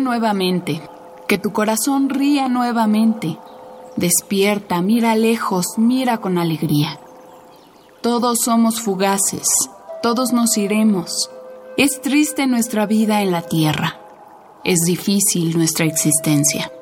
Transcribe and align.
Nuevamente, 0.00 0.80
que 1.28 1.38
tu 1.38 1.52
corazón 1.52 2.08
ría 2.08 2.48
nuevamente. 2.48 3.38
Despierta, 3.96 4.80
mira 4.82 5.14
lejos, 5.14 5.66
mira 5.76 6.18
con 6.18 6.38
alegría. 6.38 6.98
Todos 8.00 8.38
somos 8.44 8.80
fugaces, 8.80 9.46
todos 10.02 10.32
nos 10.32 10.56
iremos. 10.56 11.30
Es 11.76 12.00
triste 12.00 12.46
nuestra 12.46 12.86
vida 12.86 13.22
en 13.22 13.30
la 13.30 13.42
tierra. 13.42 14.00
Es 14.64 14.80
difícil 14.86 15.56
nuestra 15.56 15.86
existencia. 15.86 16.72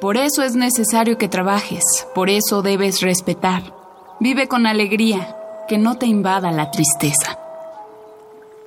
Por 0.00 0.16
eso 0.16 0.42
es 0.42 0.54
necesario 0.54 1.16
que 1.16 1.28
trabajes, 1.28 1.84
por 2.14 2.28
eso 2.30 2.62
debes 2.62 3.00
respetar. 3.00 3.74
Vive 4.20 4.48
con 4.48 4.66
alegría, 4.66 5.36
que 5.68 5.78
no 5.78 5.96
te 5.96 6.06
invada 6.06 6.52
la 6.52 6.70
tristeza. 6.70 7.38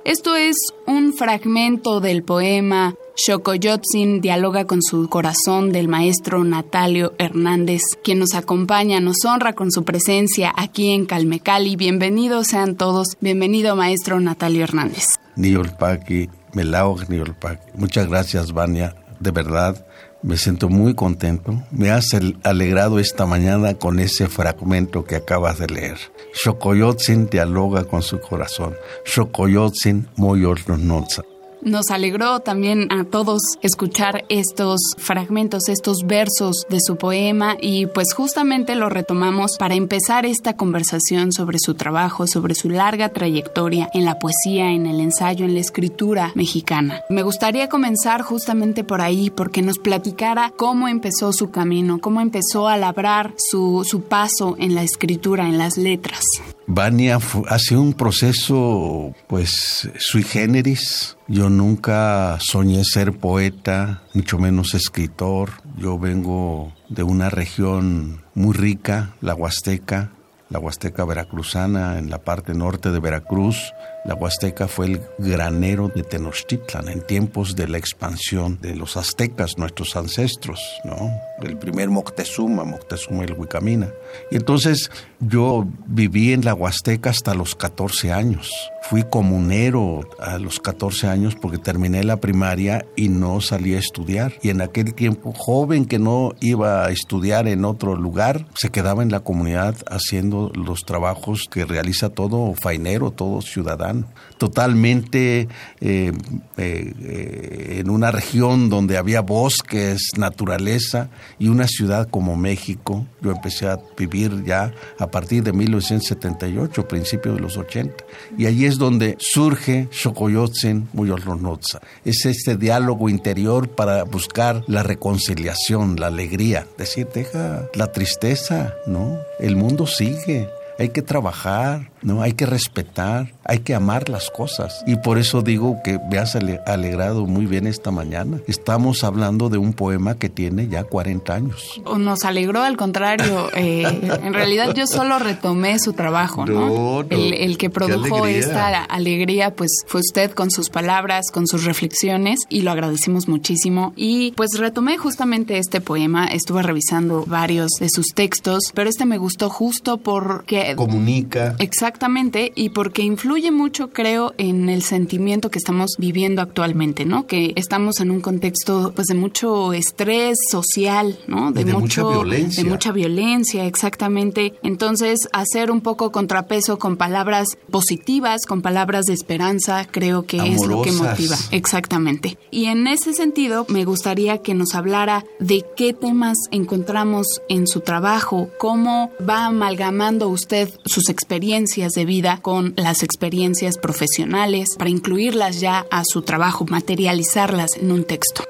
Esto 0.04 0.34
es 0.34 0.56
un 0.84 1.12
fragmento 1.12 2.00
del 2.00 2.24
poema 2.24 2.96
Xocoyotzin 3.14 4.20
dialoga 4.20 4.64
con 4.64 4.82
su 4.82 5.08
corazón 5.08 5.70
del 5.70 5.86
maestro 5.86 6.42
Natalio 6.42 7.14
Hernández, 7.18 7.82
quien 8.02 8.18
nos 8.18 8.34
acompaña, 8.34 8.98
nos 8.98 9.24
honra 9.24 9.52
con 9.52 9.70
su 9.70 9.84
presencia 9.84 10.52
aquí 10.56 10.90
en 10.90 11.06
Calmecali. 11.06 11.76
Bienvenidos 11.76 12.48
sean 12.48 12.74
todos. 12.74 13.16
Bienvenido, 13.20 13.76
maestro 13.76 14.18
Natalio 14.18 14.64
Hernández. 14.64 15.06
Niolpaki, 15.36 16.28
Melaog 16.52 17.08
Niolpaki. 17.08 17.70
Muchas 17.74 18.08
gracias, 18.08 18.52
Vania. 18.52 18.96
De 19.20 19.30
verdad, 19.30 19.86
me 20.22 20.36
siento 20.36 20.68
muy 20.68 20.94
contento. 20.94 21.62
Me 21.70 21.90
has 21.90 22.10
alegrado 22.42 22.98
esta 22.98 23.26
mañana 23.26 23.74
con 23.74 23.98
ese 23.98 24.28
fragmento 24.28 25.04
que 25.04 25.16
acabas 25.16 25.58
de 25.58 25.66
leer. 25.66 25.98
Xocoyotzin 26.34 27.28
dialoga 27.28 27.84
con 27.84 28.02
su 28.02 28.20
corazón. 28.20 28.74
Xocoyotzin 29.04 30.08
moyornonza. 30.16 31.22
Nos 31.64 31.90
alegró 31.90 32.40
también 32.40 32.88
a 32.90 33.04
todos 33.04 33.40
escuchar 33.62 34.24
estos 34.28 34.80
fragmentos, 34.98 35.68
estos 35.68 35.98
versos 36.04 36.66
de 36.68 36.78
su 36.84 36.96
poema 36.96 37.56
y 37.60 37.86
pues 37.86 38.14
justamente 38.14 38.74
lo 38.74 38.88
retomamos 38.88 39.52
para 39.60 39.76
empezar 39.76 40.26
esta 40.26 40.56
conversación 40.56 41.30
sobre 41.30 41.58
su 41.60 41.74
trabajo, 41.74 42.26
sobre 42.26 42.56
su 42.56 42.68
larga 42.68 43.10
trayectoria 43.10 43.88
en 43.94 44.04
la 44.04 44.18
poesía, 44.18 44.72
en 44.72 44.86
el 44.86 44.98
ensayo, 44.98 45.44
en 45.44 45.54
la 45.54 45.60
escritura 45.60 46.32
mexicana. 46.34 47.02
Me 47.08 47.22
gustaría 47.22 47.68
comenzar 47.68 48.22
justamente 48.22 48.82
por 48.82 49.00
ahí 49.00 49.30
porque 49.30 49.62
nos 49.62 49.78
platicara 49.78 50.52
cómo 50.56 50.88
empezó 50.88 51.32
su 51.32 51.52
camino, 51.52 52.00
cómo 52.00 52.20
empezó 52.20 52.66
a 52.66 52.76
labrar 52.76 53.34
su, 53.36 53.86
su 53.88 54.02
paso 54.02 54.56
en 54.58 54.74
la 54.74 54.82
escritura, 54.82 55.48
en 55.48 55.58
las 55.58 55.76
letras. 55.76 56.24
Vania 56.66 57.18
hace 57.48 57.76
un 57.76 57.92
proceso, 57.92 59.14
pues, 59.26 59.88
sui 59.98 60.22
generis. 60.22 61.16
Yo 61.28 61.48
nunca 61.48 62.36
soñé 62.40 62.82
ser 62.84 63.12
poeta, 63.12 64.02
mucho 64.12 64.38
menos 64.38 64.74
escritor. 64.74 65.50
Yo 65.78 65.98
vengo 65.98 66.72
de 66.88 67.04
una 67.04 67.30
región 67.30 68.22
muy 68.34 68.54
rica, 68.54 69.14
la 69.20 69.34
Huasteca, 69.34 70.10
la 70.50 70.58
Huasteca 70.58 71.04
veracruzana, 71.04 71.98
en 71.98 72.10
la 72.10 72.18
parte 72.18 72.54
norte 72.54 72.90
de 72.90 72.98
Veracruz. 72.98 73.72
La 74.04 74.14
Huasteca 74.16 74.66
fue 74.66 74.86
el 74.86 75.00
granero 75.18 75.88
de 75.88 76.02
Tenochtitlan 76.02 76.88
en 76.88 77.06
tiempos 77.06 77.54
de 77.54 77.68
la 77.68 77.78
expansión 77.78 78.58
de 78.60 78.74
los 78.74 78.96
aztecas, 78.96 79.58
nuestros 79.58 79.94
ancestros, 79.94 80.60
¿no? 80.84 81.12
El 81.40 81.56
primer 81.56 81.88
Moctezuma, 81.88 82.64
Moctezuma 82.64 83.22
el 83.22 83.34
Huicamina. 83.34 83.90
Y 84.32 84.36
entonces 84.36 84.90
yo 85.20 85.66
viví 85.86 86.32
en 86.32 86.44
la 86.44 86.54
Huasteca 86.54 87.10
hasta 87.10 87.34
los 87.34 87.54
14 87.54 88.12
años. 88.12 88.50
Fui 88.82 89.04
comunero 89.04 90.00
a 90.18 90.38
los 90.38 90.58
14 90.58 91.06
años 91.06 91.36
porque 91.40 91.58
terminé 91.58 92.02
la 92.02 92.16
primaria 92.16 92.84
y 92.96 93.08
no 93.08 93.40
salí 93.40 93.74
a 93.74 93.78
estudiar. 93.78 94.34
Y 94.42 94.50
en 94.50 94.60
aquel 94.60 94.94
tiempo, 94.94 95.32
joven 95.32 95.84
que 95.84 96.00
no 96.00 96.32
iba 96.40 96.84
a 96.84 96.90
estudiar 96.90 97.46
en 97.46 97.64
otro 97.64 97.94
lugar, 97.94 98.46
se 98.54 98.70
quedaba 98.70 99.04
en 99.04 99.12
la 99.12 99.20
comunidad 99.20 99.76
haciendo 99.88 100.50
los 100.56 100.80
trabajos 100.80 101.46
que 101.48 101.64
realiza 101.64 102.08
todo 102.08 102.52
fainero, 102.54 103.12
todo 103.12 103.40
ciudadano. 103.42 103.91
Totalmente 104.38 105.48
eh, 105.80 106.12
eh, 106.56 107.76
en 107.78 107.90
una 107.90 108.10
región 108.10 108.68
donde 108.68 108.96
había 108.96 109.20
bosques, 109.20 110.08
naturaleza 110.16 111.08
y 111.38 111.48
una 111.48 111.68
ciudad 111.68 112.08
como 112.08 112.36
México. 112.36 113.06
Yo 113.20 113.30
empecé 113.30 113.68
a 113.68 113.78
vivir 113.96 114.44
ya 114.44 114.72
a 114.98 115.06
partir 115.08 115.44
de 115.44 115.52
1978, 115.52 116.88
principios 116.88 117.36
de 117.36 117.40
los 117.40 117.56
80. 117.56 118.04
Y 118.36 118.46
allí 118.46 118.66
es 118.66 118.78
donde 118.78 119.16
surge 119.20 119.88
Xocoyotzen 119.92 120.88
Muyolronotza. 120.92 121.80
Es 122.04 122.26
este 122.26 122.56
diálogo 122.56 123.08
interior 123.08 123.68
para 123.68 124.02
buscar 124.02 124.64
la 124.66 124.82
reconciliación, 124.82 126.00
la 126.00 126.08
alegría. 126.08 126.66
Decir, 126.76 127.08
deja 127.14 127.68
la 127.74 127.92
tristeza, 127.92 128.74
¿no? 128.86 129.18
El 129.38 129.54
mundo 129.54 129.86
sigue 129.86 130.48
hay 130.82 130.88
que 130.88 131.02
trabajar, 131.02 131.91
¿no? 132.02 132.22
Hay 132.22 132.32
que 132.32 132.46
respetar, 132.46 133.32
hay 133.44 133.60
que 133.60 133.74
amar 133.74 134.08
las 134.08 134.30
cosas. 134.30 134.82
Y 134.86 134.96
por 134.96 135.18
eso 135.18 135.42
digo 135.42 135.78
que 135.84 135.98
me 136.10 136.18
has 136.18 136.36
alegrado 136.36 137.26
muy 137.26 137.46
bien 137.46 137.66
esta 137.66 137.90
mañana. 137.90 138.38
Estamos 138.46 139.04
hablando 139.04 139.48
de 139.48 139.58
un 139.58 139.72
poema 139.72 140.16
que 140.16 140.28
tiene 140.28 140.68
ya 140.68 140.84
40 140.84 141.34
años. 141.34 141.80
Nos 141.98 142.24
alegró, 142.24 142.62
al 142.62 142.76
contrario. 142.76 143.50
Eh, 143.62 143.84
en 144.24 144.34
realidad 144.34 144.74
yo 144.74 144.86
solo 144.86 145.18
retomé 145.18 145.78
su 145.78 145.92
trabajo, 145.92 146.46
¿no? 146.46 147.04
el, 147.10 147.58
que 147.58 147.70
produjo 147.70 148.26
esta 148.26 148.82
alegría, 148.84 149.54
pues 149.54 149.70
fue 149.86 150.00
usted 150.00 150.32
con 150.32 150.50
sus 150.50 150.68
palabras, 150.68 151.26
con 151.32 151.46
sus 151.46 151.64
reflexiones 151.64 152.40
y 152.48 152.62
lo 152.62 152.70
agradecimos 152.70 153.28
muchísimo. 153.28 153.92
Y 153.94 154.32
pues 154.32 154.58
retomé 154.58 154.96
justamente 154.96 155.58
este 155.58 155.80
poema, 155.80 156.26
estuve 156.26 156.62
revisando 156.62 157.24
varios 157.26 157.70
de 157.78 157.88
sus 157.88 158.08
textos, 158.14 158.72
pero 158.74 158.88
este 158.88 159.04
me 159.04 159.18
gustó 159.18 159.48
justo 159.48 159.98
porque... 159.98 160.74
Comunica. 160.74 161.54
Exactamente, 161.92 162.52
y 162.54 162.70
porque 162.70 163.02
influye 163.02 163.50
mucho, 163.50 163.90
creo, 163.90 164.32
en 164.38 164.70
el 164.70 164.82
sentimiento 164.82 165.50
que 165.50 165.58
estamos 165.58 165.96
viviendo 165.98 166.40
actualmente, 166.40 167.04
¿no? 167.04 167.26
Que 167.26 167.52
estamos 167.54 168.00
en 168.00 168.10
un 168.10 168.22
contexto, 168.22 168.92
pues, 168.96 169.08
de 169.08 169.14
mucho 169.14 169.74
estrés 169.74 170.38
social, 170.50 171.18
¿no? 171.26 171.52
De, 171.52 171.66
mucha 171.66 172.02
violencia. 172.02 172.64
De 172.64 172.70
mucha 172.70 172.92
violencia, 172.92 173.66
exactamente. 173.66 174.54
Entonces, 174.62 175.28
hacer 175.34 175.70
un 175.70 175.82
poco 175.82 176.10
contrapeso 176.12 176.78
con 176.78 176.96
palabras 176.96 177.58
positivas, 177.70 178.46
con 178.46 178.62
palabras 178.62 179.04
de 179.04 179.12
esperanza, 179.12 179.86
creo 179.90 180.24
que 180.24 180.38
es 180.38 180.66
lo 180.66 180.80
que 180.80 180.92
motiva. 180.92 181.36
Exactamente. 181.50 182.38
Y 182.50 182.66
en 182.66 182.86
ese 182.86 183.12
sentido, 183.12 183.66
me 183.68 183.84
gustaría 183.84 184.38
que 184.38 184.54
nos 184.54 184.74
hablara 184.74 185.26
de 185.40 185.62
qué 185.76 185.92
temas 185.92 186.38
encontramos 186.50 187.26
en 187.50 187.66
su 187.66 187.80
trabajo, 187.80 188.48
cómo 188.58 189.10
va 189.28 189.44
amalgamando 189.44 190.30
usted 190.30 190.70
sus 190.86 191.10
experiencias 191.10 191.81
de 191.90 192.04
vida 192.04 192.38
con 192.40 192.74
las 192.76 193.02
experiencias 193.02 193.76
profesionales 193.78 194.76
para 194.78 194.90
incluirlas 194.90 195.60
ya 195.60 195.84
a 195.90 196.04
su 196.04 196.22
trabajo, 196.22 196.64
materializarlas 196.68 197.76
en 197.76 197.90
un 197.90 198.04
texto. 198.04 198.44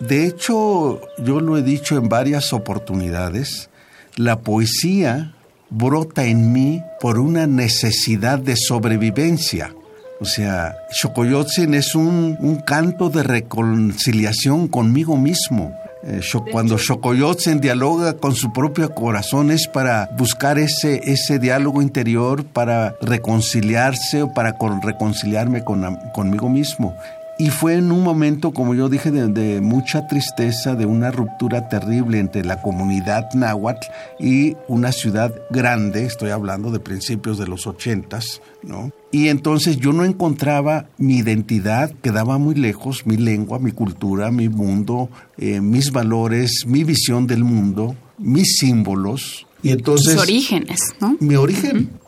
De 0.00 0.26
hecho, 0.26 1.00
yo 1.18 1.40
lo 1.40 1.56
he 1.56 1.62
dicho 1.62 1.96
en 1.96 2.08
varias 2.10 2.52
oportunidades, 2.52 3.70
la 4.16 4.40
poesía 4.40 5.34
brota 5.70 6.26
en 6.26 6.52
mí 6.52 6.82
por 7.00 7.18
una 7.18 7.46
necesidad 7.46 8.38
de 8.38 8.56
sobrevivencia. 8.56 9.74
O 10.20 10.26
sea, 10.26 10.76
Xocoyotzin 10.90 11.74
es 11.74 11.94
un, 11.94 12.36
un 12.38 12.56
canto 12.60 13.10
de 13.10 13.22
reconciliación 13.22 14.68
conmigo 14.68 15.16
mismo 15.16 15.74
eh, 16.06 16.20
cuando 16.52 16.76
Xocoyotzen 16.76 17.60
dialoga 17.60 18.14
con 18.14 18.34
su 18.34 18.52
propio 18.52 18.94
corazón 18.94 19.50
es 19.50 19.68
para 19.68 20.10
buscar 20.18 20.58
ese, 20.58 21.00
ese 21.10 21.38
diálogo 21.38 21.80
interior, 21.80 22.44
para 22.44 22.94
reconciliarse 23.00 24.22
o 24.22 24.32
para 24.34 24.54
reconciliarme 24.82 25.64
con, 25.64 25.96
conmigo 26.12 26.48
mismo. 26.48 26.94
Y 27.36 27.50
fue 27.50 27.74
en 27.74 27.90
un 27.90 28.04
momento, 28.04 28.52
como 28.52 28.74
yo 28.74 28.88
dije, 28.88 29.10
de, 29.10 29.60
mucha 29.60 30.06
tristeza, 30.06 30.76
de 30.76 30.86
una 30.86 31.10
ruptura 31.10 31.68
terrible 31.68 32.20
entre 32.20 32.44
la 32.44 32.62
comunidad 32.62 33.32
náhuatl 33.34 33.86
y 34.20 34.56
una 34.68 34.92
ciudad 34.92 35.34
grande, 35.50 36.04
estoy 36.04 36.30
hablando 36.30 36.70
de 36.70 36.78
principios 36.78 37.36
de 37.36 37.48
los 37.48 37.66
ochentas, 37.66 38.40
¿no? 38.62 38.92
Y 39.10 39.28
entonces 39.28 39.78
yo 39.78 39.92
no 39.92 40.04
encontraba 40.04 40.86
mi 40.96 41.18
identidad, 41.18 41.92
quedaba 42.02 42.38
muy 42.38 42.54
lejos, 42.54 43.04
mi 43.04 43.16
lengua, 43.16 43.58
mi 43.58 43.72
cultura, 43.72 44.30
mi 44.30 44.48
mundo, 44.48 45.08
eh, 45.36 45.60
mis 45.60 45.90
valores, 45.90 46.64
mi 46.66 46.84
visión 46.84 47.26
del 47.26 47.42
mundo, 47.42 47.96
mis 48.18 48.58
símbolos. 48.58 49.46
Y 49.62 49.70
entonces... 49.70 50.14
Tus 50.14 50.22
orígenes, 50.22 50.80
¿no? 51.00 51.16
Mi 51.20 51.34
origen. 51.36 51.90
Uh 51.92 52.04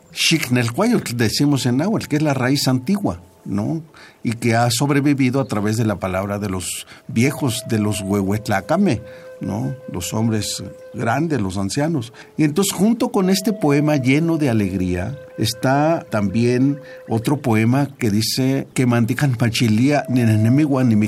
decimos 1.15 1.65
en 1.65 1.77
náhuatl, 1.77 2.07
que 2.07 2.15
es 2.15 2.21
la 2.21 2.33
raíz 2.33 2.67
antigua. 2.67 3.21
¿No? 3.47 3.81
Y 4.23 4.33
que 4.33 4.55
ha 4.55 4.69
sobrevivido 4.69 5.39
a 5.39 5.45
través 5.45 5.77
de 5.77 5.85
la 5.85 5.99
palabra 5.99 6.37
de 6.37 6.49
los 6.49 6.85
viejos, 7.07 7.63
de 7.69 7.79
los 7.79 8.01
huehuetlacame, 8.01 9.01
¿no? 9.41 9.75
Los 9.91 10.13
hombres 10.13 10.63
grandes, 10.93 11.41
los 11.41 11.57
ancianos. 11.57 12.13
Y 12.37 12.43
entonces 12.43 12.73
junto 12.73 13.09
con 13.09 13.29
este 13.29 13.53
poema 13.53 13.95
lleno 13.95 14.37
de 14.37 14.49
alegría 14.49 15.17
está 15.37 16.05
también 16.09 16.79
otro 17.07 17.37
poema 17.37 17.87
que 17.97 18.11
dice 18.11 18.67
que 18.73 18.85
mandican 18.85 19.37
machilia 19.39 20.03
ni 20.09 20.23
ni 20.23 21.07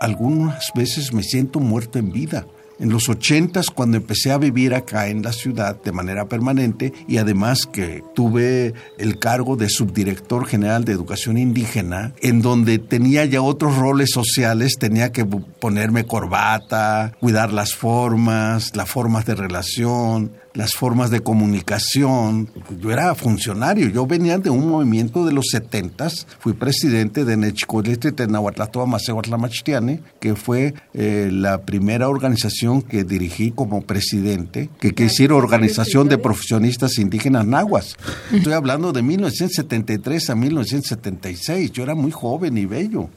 Algunas 0.00 0.72
veces 0.74 1.12
me 1.12 1.22
siento 1.22 1.60
muerto 1.60 1.98
en 1.98 2.10
vida 2.10 2.44
en 2.82 2.90
los 2.90 3.08
ochentas 3.08 3.66
cuando 3.70 3.96
empecé 3.96 4.32
a 4.32 4.38
vivir 4.38 4.74
acá 4.74 5.06
en 5.06 5.22
la 5.22 5.32
ciudad 5.32 5.80
de 5.80 5.92
manera 5.92 6.28
permanente 6.28 6.92
y 7.06 7.18
además 7.18 7.66
que 7.66 8.02
tuve 8.14 8.74
el 8.98 9.18
cargo 9.20 9.56
de 9.56 9.68
subdirector 9.68 10.46
general 10.46 10.84
de 10.84 10.92
educación 10.92 11.38
indígena, 11.38 12.12
en 12.20 12.42
donde 12.42 12.78
tenía 12.78 13.24
ya 13.24 13.40
otros 13.40 13.76
roles 13.76 14.10
sociales, 14.10 14.74
tenía 14.78 15.12
que 15.12 15.24
ponerme 15.24 16.04
corbata, 16.04 17.12
cuidar 17.20 17.52
las 17.52 17.74
formas, 17.74 18.74
las 18.74 18.90
formas 18.90 19.26
de 19.26 19.36
relación, 19.36 20.32
las 20.54 20.74
formas 20.74 21.10
de 21.10 21.20
comunicación. 21.20 22.48
Yo 22.80 22.90
era 22.90 23.14
funcionario, 23.14 23.88
yo 23.88 24.06
venía 24.06 24.38
de 24.38 24.50
un 24.50 24.68
movimiento 24.68 25.24
de 25.24 25.32
los 25.32 25.46
setentas, 25.50 26.26
fui 26.38 26.52
presidente 26.52 27.24
de 27.24 27.36
Nechicolete 27.36 28.12
Tenahuatlatoa 28.12 28.86
Machistiane, 28.86 30.00
que 30.20 30.34
fue 30.34 30.74
eh, 30.94 31.30
la 31.32 31.62
primera 31.62 32.08
organización 32.08 32.82
que 32.82 33.04
dirigí 33.04 33.50
como 33.50 33.82
presidente, 33.82 34.68
que 34.78 34.94
quisiera 34.94 35.34
Organización 35.34 36.08
de 36.08 36.18
Profesionistas 36.18 36.98
Indígenas 36.98 37.46
Nahuas. 37.46 37.96
Estoy 38.32 38.52
hablando 38.52 38.92
de 38.92 39.02
1973 39.02 40.30
a 40.30 40.34
1976, 40.34 41.72
yo 41.72 41.82
era 41.82 41.94
muy 41.94 42.10
joven 42.10 42.58
y 42.58 42.66
bello 42.66 43.08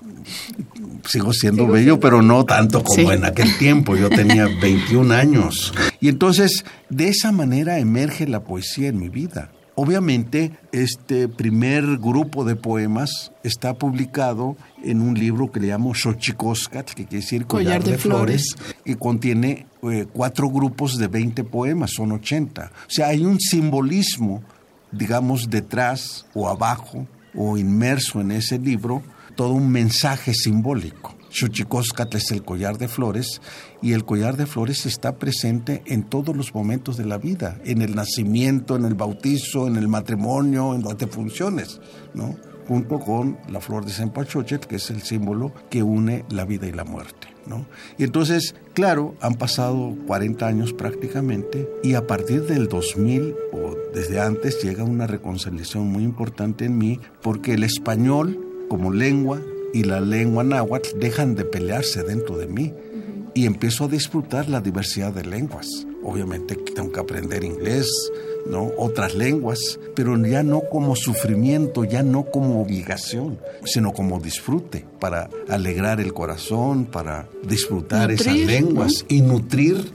sigo 1.05 1.33
siendo 1.33 1.67
bello, 1.67 1.99
pero 1.99 2.21
no 2.21 2.45
tanto 2.45 2.83
como 2.83 3.11
en 3.11 3.25
aquel 3.25 3.57
tiempo. 3.57 3.95
Yo 3.95 4.09
tenía 4.09 4.47
21 4.61 5.13
años. 5.13 5.73
Y 5.99 6.09
entonces, 6.09 6.65
de 6.89 7.09
esa 7.09 7.31
manera 7.31 7.79
emerge 7.79 8.27
la 8.27 8.43
poesía 8.43 8.89
en 8.89 8.99
mi 8.99 9.09
vida. 9.09 9.51
Obviamente, 9.77 10.53
este 10.71 11.27
primer 11.27 11.97
grupo 11.97 12.45
de 12.45 12.55
poemas 12.55 13.33
está 13.43 13.73
publicado 13.73 14.55
en 14.81 15.01
un 15.01 15.15
libro 15.15 15.51
que 15.51 15.59
le 15.59 15.67
llamo 15.67 15.93
Xochicoscat, 15.93 16.91
que 16.91 17.05
quiere 17.05 17.21
decir 17.21 17.45
Collar, 17.45 17.83
de, 17.83 17.97
flores, 17.97 18.55
que 18.85 18.95
contiene 18.95 19.67
eh, 19.83 20.05
cuatro 20.11 20.49
grupos 20.49 20.97
de 20.97 21.07
20 21.07 21.43
poemas, 21.43 21.91
son 21.91 22.13
80. 22.13 22.71
O 22.73 22.89
sea, 22.89 23.07
hay 23.07 23.25
un 23.25 23.37
simbolismo, 23.37 24.43
digamos, 24.93 25.49
detrás 25.49 26.25
o 26.33 26.47
abajo 26.47 27.05
o 27.35 27.57
inmerso 27.57 28.21
en 28.21 28.31
ese 28.31 28.57
libro 28.57 29.03
todo 29.35 29.51
un 29.51 29.69
mensaje 29.71 30.33
simbólico. 30.33 31.15
Xuchicóscatl 31.29 32.17
es 32.17 32.31
el 32.31 32.43
collar 32.43 32.77
de 32.77 32.87
flores 32.87 33.41
y 33.81 33.91
el 33.91 34.05
collar 34.05 34.37
de 34.37 34.45
flores 34.45 34.85
está 34.85 35.17
presente 35.17 35.83
en 35.85 36.03
todos 36.03 36.35
los 36.35 36.55
momentos 36.55 36.95
de 36.95 37.05
la 37.05 37.17
vida, 37.17 37.59
en 37.65 37.81
el 37.81 37.93
nacimiento, 37.93 38.77
en 38.77 38.85
el 38.85 38.95
bautizo, 38.95 39.67
en 39.67 39.75
el 39.75 39.89
matrimonio, 39.89 40.73
en 40.73 40.83
las 40.83 40.97
defunciones, 40.97 41.81
¿no? 42.13 42.35
junto 42.67 42.99
con 42.99 43.37
la 43.49 43.61
flor 43.61 43.85
de 43.85 43.91
Cempachochet, 43.91 44.65
que 44.65 44.77
es 44.77 44.89
el 44.89 45.01
símbolo 45.01 45.53
que 45.69 45.83
une 45.83 46.25
la 46.29 46.45
vida 46.45 46.67
y 46.67 46.71
la 46.71 46.83
muerte. 46.83 47.27
¿no? 47.45 47.65
Y 47.97 48.03
entonces, 48.03 48.55
claro, 48.73 49.15
han 49.21 49.35
pasado 49.35 49.95
40 50.07 50.47
años 50.47 50.73
prácticamente 50.73 51.69
y 51.83 51.93
a 51.93 52.07
partir 52.07 52.43
del 52.43 52.67
2000 52.67 53.35
o 53.53 53.75
desde 53.93 54.19
antes 54.19 54.63
llega 54.63 54.83
una 54.83 55.05
reconciliación 55.05 55.87
muy 55.87 56.03
importante 56.03 56.65
en 56.65 56.77
mí 56.77 56.99
porque 57.21 57.53
el 57.53 57.63
español 57.63 58.44
como 58.67 58.91
lengua 58.91 59.41
y 59.73 59.83
la 59.83 59.99
lengua 59.99 60.43
náhuatl 60.43 60.99
dejan 60.99 61.35
de 61.35 61.45
pelearse 61.45 62.03
dentro 62.03 62.37
de 62.37 62.47
mí 62.47 62.73
y 63.35 63.45
empiezo 63.45 63.83
a 63.83 63.87
disfrutar 63.89 64.47
la 64.49 64.61
diversidad 64.61 65.13
de 65.13 65.25
lenguas. 65.25 65.67
Obviamente 66.03 66.55
tengo 66.55 66.91
que 66.91 66.99
aprender 67.01 67.43
inglés, 67.43 67.89
¿no? 68.49 68.71
Otras 68.77 69.13
lenguas, 69.13 69.79
pero 69.93 70.15
ya 70.25 70.41
no 70.43 70.61
como 70.71 70.95
sufrimiento, 70.95 71.83
ya 71.83 72.01
no 72.01 72.23
como 72.31 72.61
obligación, 72.61 73.37
sino 73.65 73.91
como 73.91 74.19
disfrute, 74.19 74.85
para 74.99 75.29
alegrar 75.49 75.99
el 75.99 76.13
corazón, 76.13 76.85
para 76.85 77.27
disfrutar 77.43 78.11
esas 78.11 78.37
lenguas 78.37 79.05
y 79.09 79.21
nutrir, 79.21 79.91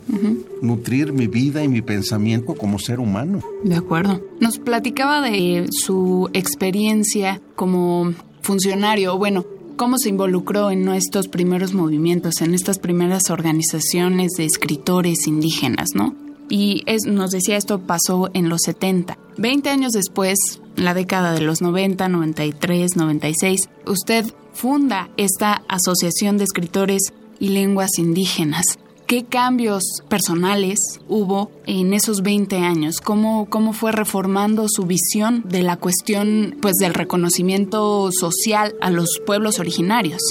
nutrir 0.61 1.14
mi 1.14 1.26
vida 1.26 1.64
y 1.64 1.69
mi 1.69 1.81
pensamiento 1.81 2.55
como 2.55 2.78
ser 2.78 3.00
humano. 3.00 3.40
De 3.64 3.76
acuerdo. 3.76 4.20
Nos 4.40 4.58
platicaba 4.58 5.23
de 5.23 5.66
su 5.70 6.28
experiencia 6.34 7.40
como 7.56 8.12
funcionario, 8.42 9.16
bueno, 9.19 9.44
cómo 9.76 9.96
se 9.98 10.10
involucró 10.10 10.70
en 10.70 10.88
estos 10.90 11.28
primeros 11.28 11.72
movimientos, 11.72 12.40
en 12.42 12.54
estas 12.54 12.78
primeras 12.78 13.31
organizaciones 13.31 14.32
de 14.32 14.44
escritores 14.44 15.26
indígenas, 15.26 15.88
¿no? 15.94 16.14
Y 16.50 16.84
nos 17.06 17.31
decía 17.31 17.56
esto 17.56 17.81
pasó 17.81 18.28
en 18.34 18.48
los 18.48 18.62
70. 18.64 19.16
Veinte 19.38 19.70
años 19.70 19.92
después, 19.92 20.60
la 20.76 20.94
década 20.94 21.32
de 21.32 21.40
los 21.40 21.62
90, 21.62 22.08
93, 22.08 22.96
96, 22.96 23.70
usted 23.87 24.26
funda 24.52 25.08
esta 25.16 25.62
Asociación 25.69 26.38
de 26.38 26.44
Escritores 26.44 27.14
y 27.38 27.48
Lenguas 27.48 27.98
Indígenas. 27.98 28.64
¿Qué 29.10 29.24
cambios 29.24 30.04
personales 30.08 30.78
hubo 31.08 31.50
en 31.66 31.94
esos 31.94 32.22
20 32.22 32.58
años? 32.58 33.00
¿Cómo, 33.00 33.50
¿Cómo 33.50 33.72
fue 33.72 33.90
reformando 33.90 34.66
su 34.68 34.84
visión 34.84 35.42
de 35.48 35.64
la 35.64 35.78
cuestión 35.78 36.56
pues, 36.62 36.74
del 36.76 36.94
reconocimiento 36.94 38.12
social 38.12 38.76
a 38.80 38.88
los 38.92 39.20
pueblos 39.26 39.58
originarios? 39.58 40.22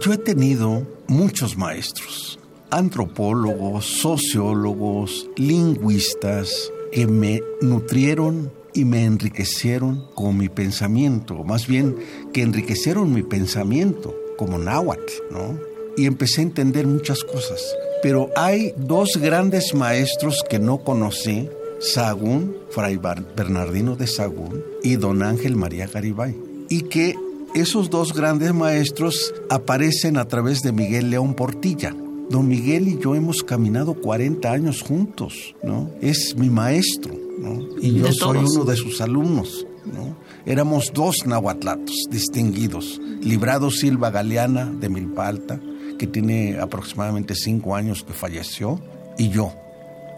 Yo 0.00 0.12
he 0.12 0.16
tenido 0.16 0.86
muchos 1.08 1.56
maestros, 1.56 2.38
antropólogos, 2.70 3.86
sociólogos, 3.86 5.28
lingüistas, 5.36 6.70
que 6.92 7.08
me 7.08 7.42
nutrieron 7.60 8.52
y 8.72 8.84
me 8.84 9.06
enriquecieron 9.06 10.06
con 10.14 10.36
mi 10.36 10.48
pensamiento, 10.48 11.42
más 11.42 11.66
bien 11.66 11.96
que 12.32 12.42
enriquecieron 12.42 13.12
mi 13.12 13.24
pensamiento 13.24 14.14
como 14.38 14.56
náhuatl, 14.56 15.12
¿no? 15.32 15.69
Y 16.00 16.06
empecé 16.06 16.40
a 16.40 16.44
entender 16.44 16.86
muchas 16.86 17.24
cosas. 17.24 17.60
Pero 18.02 18.30
hay 18.34 18.72
dos 18.78 19.18
grandes 19.20 19.74
maestros 19.74 20.42
que 20.48 20.58
no 20.58 20.78
conocí, 20.78 21.46
Sagún, 21.78 22.56
Fray 22.70 22.96
Bernardino 22.96 23.96
de 23.96 24.06
Sagún 24.06 24.64
y 24.82 24.96
Don 24.96 25.22
Ángel 25.22 25.56
María 25.56 25.86
Garibay. 25.88 26.34
Y 26.70 26.84
que 26.84 27.16
esos 27.54 27.90
dos 27.90 28.14
grandes 28.14 28.54
maestros 28.54 29.34
aparecen 29.50 30.16
a 30.16 30.26
través 30.26 30.62
de 30.62 30.72
Miguel 30.72 31.10
León 31.10 31.34
Portilla. 31.34 31.94
Don 32.30 32.48
Miguel 32.48 32.88
y 32.88 32.98
yo 32.98 33.14
hemos 33.14 33.42
caminado 33.42 33.92
40 33.92 34.50
años 34.50 34.80
juntos, 34.80 35.54
¿no? 35.62 35.90
Es 36.00 36.34
mi 36.34 36.48
maestro, 36.48 37.12
¿no? 37.38 37.76
Y 37.82 37.92
yo 37.92 38.10
soy 38.10 38.38
uno 38.38 38.64
de 38.64 38.76
sus 38.76 39.02
alumnos, 39.02 39.66
¿no? 39.84 40.16
Éramos 40.46 40.92
dos 40.94 41.26
nahuatlatos 41.26 42.06
distinguidos, 42.08 42.98
Librado 43.20 43.70
Silva 43.70 44.10
Galeana 44.10 44.64
de 44.64 44.88
Milpalta 44.88 45.60
que 46.00 46.06
tiene 46.06 46.58
aproximadamente 46.58 47.34
cinco 47.34 47.76
años 47.76 48.02
que 48.04 48.14
falleció, 48.14 48.80
y 49.18 49.28
yo. 49.28 49.52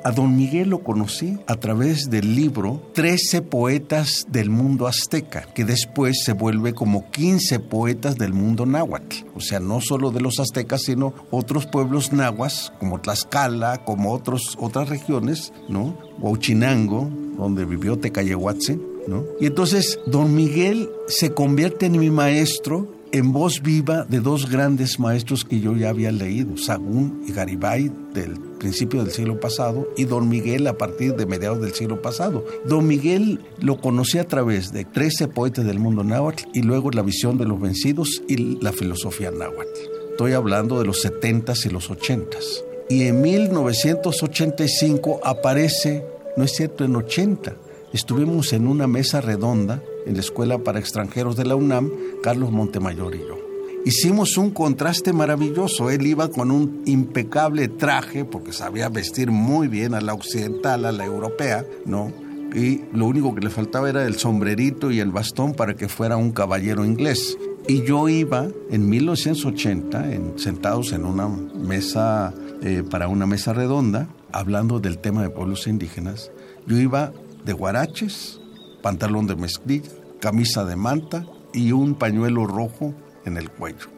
A 0.04 0.12
don 0.12 0.36
Miguel 0.36 0.68
lo 0.68 0.84
conocí 0.84 1.40
a 1.48 1.56
través 1.56 2.08
del 2.08 2.36
libro 2.36 2.80
Trece 2.94 3.42
poetas 3.42 4.24
del 4.28 4.48
mundo 4.48 4.86
azteca, 4.86 5.48
que 5.56 5.64
después 5.64 6.22
se 6.24 6.34
vuelve 6.34 6.72
como 6.72 7.10
15 7.10 7.58
poetas 7.58 8.16
del 8.16 8.32
mundo 8.32 8.64
náhuatl. 8.64 9.26
O 9.34 9.40
sea, 9.40 9.58
no 9.58 9.80
solo 9.80 10.12
de 10.12 10.20
los 10.20 10.38
aztecas, 10.38 10.82
sino 10.82 11.14
otros 11.32 11.66
pueblos 11.66 12.12
nahuas, 12.12 12.72
como 12.78 13.00
Tlaxcala, 13.00 13.82
como 13.84 14.12
otros, 14.12 14.56
otras 14.60 14.88
regiones, 14.88 15.52
¿no? 15.68 15.98
Huachinango, 16.20 17.10
donde 17.36 17.64
vivió 17.64 17.98
Tecayehuatzen, 17.98 18.80
¿no? 19.08 19.24
Y 19.40 19.46
entonces 19.46 19.98
don 20.06 20.32
Miguel 20.32 20.90
se 21.08 21.34
convierte 21.34 21.86
en 21.86 21.98
mi 21.98 22.10
maestro 22.10 23.01
en 23.12 23.32
voz 23.32 23.62
viva 23.62 24.04
de 24.08 24.20
dos 24.20 24.50
grandes 24.50 24.98
maestros 24.98 25.44
que 25.44 25.60
yo 25.60 25.76
ya 25.76 25.90
había 25.90 26.10
leído, 26.10 26.56
Sagún 26.56 27.22
y 27.26 27.32
Garibay 27.32 27.92
del 28.14 28.40
principio 28.58 29.04
del 29.04 29.12
siglo 29.12 29.38
pasado 29.38 29.86
y 29.96 30.04
Don 30.04 30.28
Miguel 30.28 30.66
a 30.66 30.78
partir 30.78 31.14
de 31.14 31.26
mediados 31.26 31.60
del 31.60 31.74
siglo 31.74 32.00
pasado. 32.00 32.46
Don 32.64 32.86
Miguel 32.86 33.40
lo 33.60 33.78
conocí 33.80 34.16
a 34.18 34.26
través 34.26 34.72
de 34.72 34.86
13 34.86 35.28
poetas 35.28 35.66
del 35.66 35.78
mundo 35.78 36.02
náhuatl 36.04 36.44
y 36.54 36.62
luego 36.62 36.90
la 36.90 37.02
visión 37.02 37.36
de 37.36 37.44
los 37.44 37.60
vencidos 37.60 38.22
y 38.28 38.58
la 38.62 38.72
filosofía 38.72 39.30
náhuatl. 39.30 39.68
Estoy 40.12 40.32
hablando 40.32 40.78
de 40.78 40.86
los 40.86 41.04
70s 41.04 41.66
y 41.66 41.70
los 41.70 41.90
80s. 41.90 42.64
Y 42.88 43.02
en 43.04 43.20
1985 43.20 45.20
aparece, 45.22 46.02
no 46.36 46.44
es 46.44 46.52
cierto, 46.52 46.84
en 46.84 46.96
80, 46.96 47.56
estuvimos 47.92 48.52
en 48.52 48.66
una 48.66 48.86
mesa 48.86 49.20
redonda 49.20 49.82
en 50.06 50.14
la 50.14 50.20
Escuela 50.20 50.58
para 50.58 50.78
Extranjeros 50.78 51.36
de 51.36 51.44
la 51.44 51.56
UNAM, 51.56 51.90
Carlos 52.22 52.50
Montemayor 52.50 53.14
y 53.14 53.20
yo. 53.20 53.42
Hicimos 53.84 54.36
un 54.36 54.50
contraste 54.50 55.12
maravilloso. 55.12 55.90
Él 55.90 56.06
iba 56.06 56.28
con 56.28 56.52
un 56.52 56.82
impecable 56.86 57.66
traje, 57.66 58.24
porque 58.24 58.52
sabía 58.52 58.88
vestir 58.88 59.32
muy 59.32 59.66
bien 59.66 59.94
a 59.94 60.00
la 60.00 60.14
occidental, 60.14 60.84
a 60.84 60.92
la 60.92 61.04
europea, 61.04 61.66
¿no? 61.84 62.12
Y 62.54 62.82
lo 62.92 63.06
único 63.06 63.34
que 63.34 63.40
le 63.40 63.50
faltaba 63.50 63.88
era 63.88 64.06
el 64.06 64.16
sombrerito 64.16 64.92
y 64.92 65.00
el 65.00 65.10
bastón 65.10 65.54
para 65.54 65.74
que 65.74 65.88
fuera 65.88 66.16
un 66.16 66.30
caballero 66.30 66.84
inglés. 66.84 67.36
Y 67.66 67.82
yo 67.82 68.08
iba 68.08 68.48
en 68.70 68.88
1980, 68.88 70.12
en, 70.12 70.38
sentados 70.38 70.92
en 70.92 71.04
una 71.04 71.28
mesa, 71.28 72.32
eh, 72.62 72.84
para 72.88 73.08
una 73.08 73.26
mesa 73.26 73.52
redonda, 73.52 74.08
hablando 74.30 74.78
del 74.78 74.98
tema 74.98 75.22
de 75.22 75.30
pueblos 75.30 75.66
indígenas. 75.66 76.30
Yo 76.66 76.78
iba 76.78 77.12
de 77.44 77.52
guaraches, 77.52 78.40
pantalón 78.82 79.26
de 79.26 79.36
mezclilla, 79.36 79.90
camisa 80.20 80.64
de 80.64 80.76
manta 80.76 81.26
y 81.52 81.72
un 81.72 81.94
pañuelo 81.94 82.46
rojo 82.46 82.94
en 83.24 83.36
el 83.36 83.50
cuello, 83.50 83.88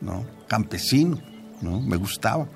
¿no? 0.00 0.24
Campesino, 0.48 1.18
¿no? 1.60 1.80
Me 1.80 1.96
gustaba. 1.96 2.48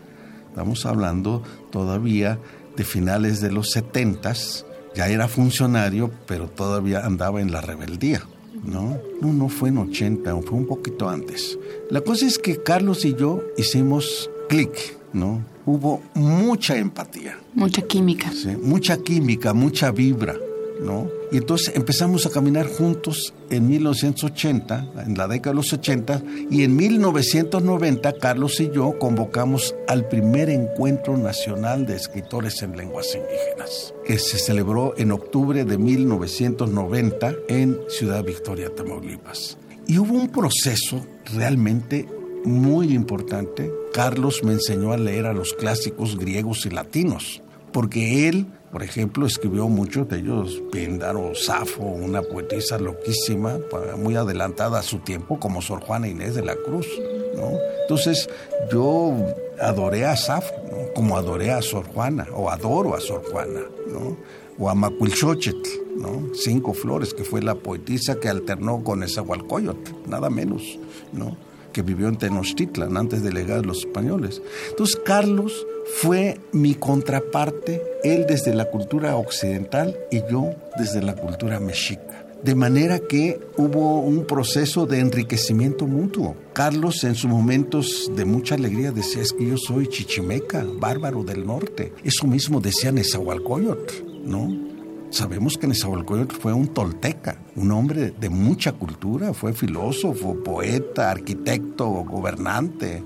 Estamos 0.49 0.87
hablando 0.87 1.43
todavía 1.71 2.39
de 2.77 2.85
finales 2.85 3.41
de 3.41 3.53
los 3.53 3.71
setentas, 3.71 4.65
ya 4.95 5.09
era 5.09 5.29
funcionario, 5.29 6.11
pero 6.27 6.49
todavía 6.49 7.05
andaba 7.05 7.41
en 7.41 7.53
la 7.53 7.61
rebeldía, 7.61 8.23
¿no? 8.65 8.99
No, 9.21 9.33
no 9.33 9.49
fue 9.49 9.69
en 9.69 9.79
80, 9.79 10.35
fue 10.43 10.59
un 10.59 10.67
poquito 10.67 11.09
antes. 11.09 11.59
La 11.91 12.01
cosa 12.01 12.27
es 12.27 12.39
que 12.39 12.63
Carlos 12.63 13.05
y 13.05 13.15
yo 13.15 13.43
hicimos 13.57 14.31
clic, 14.49 14.96
¿no? 15.13 15.43
Hubo 15.65 16.03
mucha 16.15 16.77
empatía. 16.77 17.39
Mucha 17.55 17.83
química. 17.83 18.31
Sí, 18.31 18.57
mucha 18.57 18.99
química, 18.99 19.53
mucha 19.53 19.91
vibra. 19.91 20.35
¿no? 20.81 21.09
Y 21.33 21.39
entonces 21.39 21.75
empezamos 21.75 22.27
a 22.27 22.31
caminar 22.31 22.67
juntos 22.67 23.35
en 23.51 23.67
1980, 23.69 24.93
en 25.07 25.17
la 25.17 25.27
década 25.27 25.53
de 25.53 25.57
los 25.57 25.73
80, 25.73 26.23
y 26.51 26.63
en 26.63 26.77
1990 26.77 28.13
Carlos 28.19 28.61
y 28.61 28.71
yo 28.71 28.99
convocamos 28.99 29.75
al 29.89 30.09
primer 30.09 30.51
encuentro 30.51 31.17
nacional 31.17 31.87
de 31.87 31.97
escritores 31.97 32.63
en 32.63 32.77
lenguas 32.77 33.09
indígenas, 33.15 33.95
que 34.05 34.19
se 34.19 34.39
celebró 34.39 34.95
en 34.97 35.13
octubre 35.13 35.65
de 35.65 35.79
1990 35.79 37.35
en 37.49 37.79
Ciudad 37.89 38.25
Victoria, 38.25 38.71
Tamaulipas. 38.75 39.59
Y 39.89 39.99
hubo 39.99 40.15
un 40.15 40.29
proceso 40.29 41.07
realmente 41.35 42.09
muy 42.47 42.95
importante. 42.95 43.71
Carlos 43.93 44.43
me 44.45 44.53
enseñó 44.53 44.93
a 44.93 44.97
leer 44.97 45.27
a 45.27 45.33
los 45.33 45.53
clásicos 45.53 46.17
griegos 46.19 46.65
y 46.65 46.71
latinos, 46.71 47.43
porque 47.73 48.29
él 48.29 48.47
por 48.77 48.83
ejemplo, 48.83 49.27
escribió 49.27 49.69
muchos 49.69 50.07
de 50.09 50.19
ellos, 50.19 50.63
Píndaro, 50.71 51.35
Safo, 51.35 51.83
una 51.83 52.21
poetisa 52.21 52.79
loquísima, 52.79 53.59
muy 53.97 54.17
adelantada 54.17 54.81
a 54.81 54.83
su 54.83 54.99
tiempo, 54.99 55.41
como 55.41 55.63
Sor 55.63 55.81
Juana 55.81 56.09
Inés 56.09 56.35
de 56.35 56.45
la 56.45 56.57
Cruz. 56.57 56.87
¿no? 57.35 57.53
Entonces, 57.83 58.29
yo 58.71 59.15
adoré 59.61 60.05
a 60.05 60.15
Safo, 60.15 60.53
como 60.95 61.17
adoré 61.17 61.53
a 61.53 61.63
Sor 61.63 61.87
Juana, 61.87 62.27
o 62.35 62.51
adoro 62.51 62.95
a 62.95 63.01
Sor 63.01 63.23
Juana, 63.31 63.61
¿no? 63.91 64.17
o 64.59 64.69
a 64.69 64.75
Macuilxóchitl, 64.75 65.71
¿no? 65.97 66.35
Cinco 66.35 66.75
Flores, 66.75 67.15
que 67.15 67.25
fue 67.25 67.41
la 67.41 67.55
poetisa 67.55 68.21
que 68.21 68.29
alternó 68.29 68.85
con 68.85 69.03
Esahualcoyotl, 69.03 69.93
nada 70.07 70.29
menos, 70.29 70.79
¿no? 71.13 71.37
Que 71.77 71.83
vivió 71.83 72.09
en 72.09 72.17
Tenochtitlan 72.17 72.97
antes 72.97 73.23
de 73.23 73.31
llegar 73.31 73.67
los 73.67 73.81
españoles. 73.81 74.41
Entonces, 74.71 74.99
Carlos 75.05 75.67
fue 76.01 76.41
mi 76.51 76.75
contraparte, 76.75 77.83
él 78.03 78.25
desde 78.27 78.55
la 78.55 78.71
cultura 78.71 79.15
occidental 79.17 79.95
y 80.11 80.23
yo 80.31 80.55
desde 80.79 81.03
la 81.03 81.15
cultura 81.15 81.61
mexica. 81.61 82.25
De 82.43 82.55
manera 82.55 82.99
que 82.99 83.39
hubo 83.59 84.01
un 84.01 84.25
proceso 84.25 84.87
de 84.87 85.01
enriquecimiento 85.01 85.87
mutuo. 85.87 86.35
Carlos 86.55 87.05
en 87.05 87.15
sus 87.15 87.31
momentos 87.31 88.11
de 88.17 88.25
mucha 88.25 88.55
alegría 88.55 88.91
decía, 88.91 89.21
es 89.21 89.35
que 89.35 89.47
yo 89.47 89.59
soy 89.59 89.89
chichimeca, 89.89 90.65
bárbaro 90.81 91.25
del 91.25 91.47
norte. 91.47 91.93
Eso 92.03 92.27
mismo 92.27 92.59
decía 92.59 92.91
Nezahualcóyotl, 92.91 93.93
¿no? 94.25 94.66
Sabemos 95.11 95.57
que 95.57 95.67
Nezahualcóyotl 95.67 96.35
fue 96.35 96.53
un 96.53 96.69
tolteca, 96.69 97.39
un 97.55 97.71
hombre 97.71 98.11
de 98.11 98.29
mucha 98.29 98.73
cultura, 98.73 99.33
fue 99.33 99.53
filósofo, 99.53 100.43
poeta, 100.43 101.11
arquitecto, 101.11 101.87
gobernante, 101.87 103.03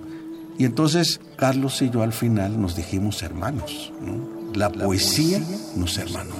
y 0.61 0.66
entonces 0.66 1.23
Carlos 1.37 1.80
y 1.80 1.88
yo 1.88 2.02
al 2.02 2.12
final 2.12 2.61
nos 2.61 2.76
dijimos 2.76 3.23
hermanos. 3.23 3.95
La, 4.54 4.71
poesía, 4.71 5.40
nos 5.75 5.97
hermanó. 5.97 6.35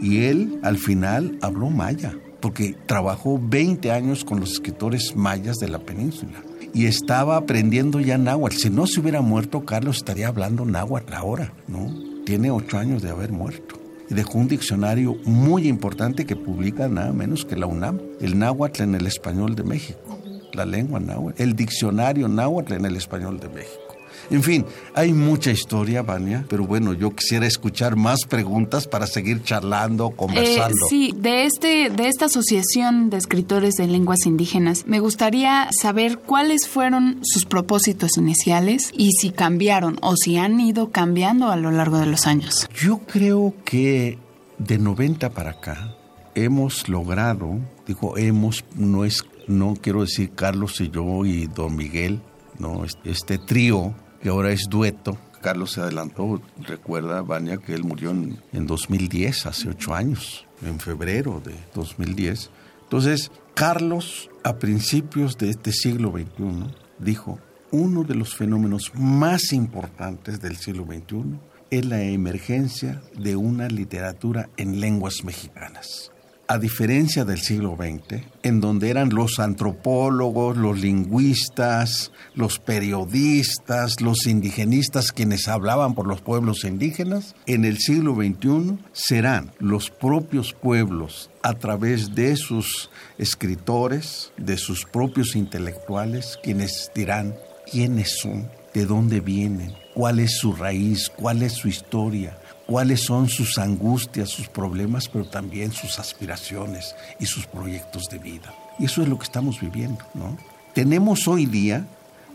Y 0.00 0.22
él 0.24 0.58
al 0.62 0.78
final 0.78 1.36
habló 1.42 1.68
maya, 1.68 2.16
porque 2.40 2.74
trabajó 2.86 3.38
20 3.38 3.92
años 3.92 4.24
con 4.24 4.40
los 4.40 4.52
escritores 4.52 5.14
mayas 5.14 5.58
de 5.58 5.68
la 5.68 5.80
península. 5.80 6.42
Y 6.72 6.86
estaba 6.86 7.36
aprendiendo 7.36 8.00
ya 8.00 8.16
náhuatl. 8.16 8.56
Si 8.56 8.70
no 8.70 8.86
se 8.86 9.00
hubiera 9.00 9.20
muerto, 9.20 9.66
Carlos 9.66 9.98
estaría 9.98 10.28
hablando 10.28 10.64
náhuatl 10.64 11.12
ahora, 11.12 11.52
¿no? 11.68 12.09
Tiene 12.30 12.52
ocho 12.52 12.78
años 12.78 13.02
de 13.02 13.10
haber 13.10 13.32
muerto 13.32 13.74
y 14.08 14.14
dejó 14.14 14.38
un 14.38 14.46
diccionario 14.46 15.16
muy 15.24 15.66
importante 15.66 16.26
que 16.26 16.36
publica 16.36 16.86
nada 16.86 17.12
menos 17.12 17.44
que 17.44 17.56
la 17.56 17.66
UNAM, 17.66 17.98
el 18.20 18.38
náhuatl 18.38 18.84
en 18.84 18.94
el 18.94 19.08
español 19.08 19.56
de 19.56 19.64
México 19.64 20.16
la 20.52 20.64
lengua 20.64 21.00
náhuatl, 21.00 21.42
el 21.42 21.56
diccionario 21.56 22.28
náhuatl 22.28 22.74
en 22.74 22.84
el 22.84 22.96
español 22.96 23.40
de 23.40 23.48
México. 23.48 23.89
En 24.30 24.42
fin, 24.42 24.64
hay 24.94 25.12
mucha 25.12 25.50
historia, 25.50 26.02
Vania, 26.02 26.44
pero 26.48 26.66
bueno, 26.66 26.92
yo 26.92 27.14
quisiera 27.14 27.46
escuchar 27.46 27.96
más 27.96 28.24
preguntas 28.28 28.86
para 28.86 29.06
seguir 29.06 29.42
charlando, 29.42 30.10
conversando. 30.10 30.76
Eh, 30.86 30.88
sí, 30.88 31.14
de, 31.16 31.44
este, 31.44 31.90
de 31.90 32.08
esta 32.08 32.26
asociación 32.26 33.10
de 33.10 33.16
escritores 33.16 33.74
de 33.74 33.86
lenguas 33.86 34.26
indígenas, 34.26 34.86
me 34.86 35.00
gustaría 35.00 35.68
saber 35.72 36.18
cuáles 36.18 36.68
fueron 36.68 37.20
sus 37.22 37.44
propósitos 37.44 38.16
iniciales 38.16 38.92
y 38.96 39.12
si 39.12 39.30
cambiaron 39.30 39.98
o 40.02 40.16
si 40.16 40.36
han 40.36 40.60
ido 40.60 40.90
cambiando 40.90 41.50
a 41.50 41.56
lo 41.56 41.70
largo 41.70 41.98
de 41.98 42.06
los 42.06 42.26
años. 42.26 42.68
Yo 42.74 42.98
creo 42.98 43.54
que 43.64 44.18
de 44.58 44.78
90 44.78 45.30
para 45.30 45.52
acá 45.52 45.96
hemos 46.34 46.88
logrado, 46.88 47.58
digo 47.86 48.16
hemos, 48.16 48.64
no 48.76 49.04
es 49.04 49.24
no 49.48 49.74
quiero 49.80 50.02
decir 50.02 50.30
Carlos 50.34 50.80
y 50.80 50.90
yo 50.90 51.24
y 51.24 51.46
don 51.46 51.76
Miguel, 51.76 52.20
no, 52.58 52.84
este 53.04 53.38
trío 53.38 53.94
que 54.20 54.28
ahora 54.28 54.52
es 54.52 54.66
dueto. 54.68 55.18
Carlos 55.40 55.72
se 55.72 55.80
adelantó, 55.80 56.40
recuerda, 56.66 57.22
Vania, 57.22 57.56
que 57.56 57.74
él 57.74 57.84
murió 57.84 58.10
en, 58.10 58.38
en 58.52 58.66
2010, 58.66 59.46
hace 59.46 59.70
ocho 59.70 59.94
años, 59.94 60.46
en 60.62 60.78
febrero 60.78 61.40
de 61.44 61.54
2010. 61.74 62.50
Entonces, 62.82 63.30
Carlos, 63.54 64.28
a 64.44 64.58
principios 64.58 65.38
de 65.38 65.50
este 65.50 65.72
siglo 65.72 66.12
XXI, 66.12 66.74
dijo, 66.98 67.38
uno 67.70 68.04
de 68.04 68.16
los 68.16 68.34
fenómenos 68.34 68.92
más 68.94 69.52
importantes 69.52 70.40
del 70.40 70.56
siglo 70.56 70.84
XXI 70.84 71.38
es 71.70 71.84
la 71.86 72.02
emergencia 72.02 73.00
de 73.16 73.36
una 73.36 73.68
literatura 73.68 74.50
en 74.56 74.80
lenguas 74.80 75.24
mexicanas 75.24 76.10
a 76.50 76.58
diferencia 76.58 77.24
del 77.24 77.38
siglo 77.38 77.76
XX, 77.76 78.24
en 78.42 78.60
donde 78.60 78.90
eran 78.90 79.10
los 79.10 79.38
antropólogos, 79.38 80.56
los 80.56 80.80
lingüistas, 80.80 82.10
los 82.34 82.58
periodistas, 82.58 84.00
los 84.00 84.26
indigenistas 84.26 85.12
quienes 85.12 85.46
hablaban 85.46 85.94
por 85.94 86.08
los 86.08 86.22
pueblos 86.22 86.64
indígenas, 86.64 87.36
en 87.46 87.64
el 87.64 87.78
siglo 87.78 88.16
XXI 88.16 88.80
serán 88.90 89.52
los 89.60 89.90
propios 89.90 90.52
pueblos 90.52 91.30
a 91.44 91.54
través 91.54 92.16
de 92.16 92.34
sus 92.34 92.90
escritores, 93.16 94.32
de 94.36 94.56
sus 94.56 94.84
propios 94.86 95.36
intelectuales, 95.36 96.36
quienes 96.42 96.90
dirán 96.92 97.36
quiénes 97.70 98.18
son, 98.18 98.50
de 98.74 98.86
dónde 98.86 99.20
vienen, 99.20 99.72
cuál 99.94 100.18
es 100.18 100.38
su 100.38 100.56
raíz, 100.56 101.10
cuál 101.14 101.44
es 101.44 101.52
su 101.52 101.68
historia, 101.68 102.36
cuáles 102.70 103.00
son 103.00 103.28
sus 103.28 103.58
angustias, 103.58 104.30
sus 104.30 104.46
problemas, 104.46 105.08
pero 105.08 105.24
también 105.24 105.72
sus 105.72 105.98
aspiraciones 105.98 106.94
y 107.18 107.26
sus 107.26 107.44
proyectos 107.44 108.08
de 108.08 108.18
vida. 108.18 108.54
Y 108.78 108.84
eso 108.84 109.02
es 109.02 109.08
lo 109.08 109.18
que 109.18 109.24
estamos 109.24 109.60
viviendo, 109.60 110.04
¿no? 110.14 110.38
Tenemos 110.72 111.26
hoy 111.26 111.46
día, 111.46 111.84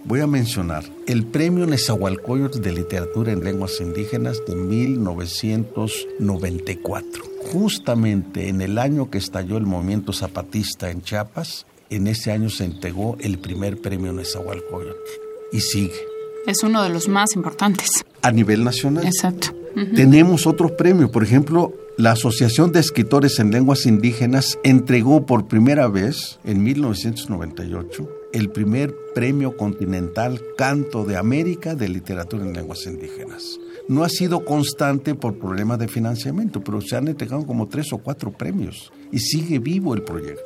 voy 0.04 0.20
a 0.20 0.28
mencionar, 0.28 0.84
el 1.08 1.26
Premio 1.26 1.66
Nezahualcóyotl 1.66 2.60
de 2.60 2.74
Literatura 2.74 3.32
en 3.32 3.46
Lenguas 3.46 3.80
Indígenas 3.80 4.42
de 4.46 4.56
1994. 4.56 7.24
Justamente 7.54 8.50
en 8.50 8.60
el 8.60 8.78
año 8.78 9.10
que 9.10 9.20
estalló 9.20 9.56
el 9.56 9.66
movimiento 9.66 10.12
zapatista 10.12 10.92
en 10.92 11.02
Chiapas, 11.02 11.66
en 11.90 12.08
ese 12.08 12.34
año 12.34 12.50
se 12.50 12.66
entregó 12.66 13.16
el 13.22 13.40
primer 13.40 13.80
premio 13.80 14.12
Nezahualcóyotl 14.12 15.00
y 15.54 15.62
sigue. 15.62 16.15
Es 16.48 16.64
uno 16.64 16.84
de 16.84 16.90
los 16.90 17.08
más 17.08 17.36
importantes. 17.36 18.06
A 18.22 18.32
nivel 18.32 18.64
nacional. 18.64 19.06
Exacto. 19.06 19.50
Tenemos 19.94 20.48
otros 20.48 20.72
premios, 20.72 21.10
por 21.10 21.24
ejemplo, 21.24 21.74
la 21.98 22.12
Asociación 22.12 22.72
de 22.72 22.80
Escritores 22.80 23.40
en 23.40 23.52
Lenguas 23.52 23.86
Indígenas 23.86 24.58
entregó 24.64 25.26
por 25.26 25.48
primera 25.48 25.88
vez 25.88 26.40
en 26.46 26.64
1998 26.64 28.10
el 28.34 28.50
primer 28.50 28.94
premio 29.14 29.56
continental 29.56 30.42
Canto 30.58 31.06
de 31.06 31.18
América 31.18 31.74
de 31.74 31.88
Literatura 31.88 32.44
en 32.44 32.54
Lenguas 32.54 32.86
Indígenas. 32.86 33.58
No 33.88 34.04
ha 34.04 34.10
sido 34.10 34.44
constante 34.44 35.16
por 35.16 35.40
problemas 35.40 35.80
de 35.80 35.88
financiamiento, 35.88 36.62
pero 36.62 36.82
se 36.82 36.98
han 36.98 37.08
entregado 37.08 37.46
como 37.46 37.68
tres 37.68 37.94
o 37.94 37.98
cuatro 37.98 38.32
premios 38.32 38.92
y 39.12 39.20
sigue 39.20 39.60
vivo 39.60 39.94
el 39.94 40.04
proyecto. 40.04 40.44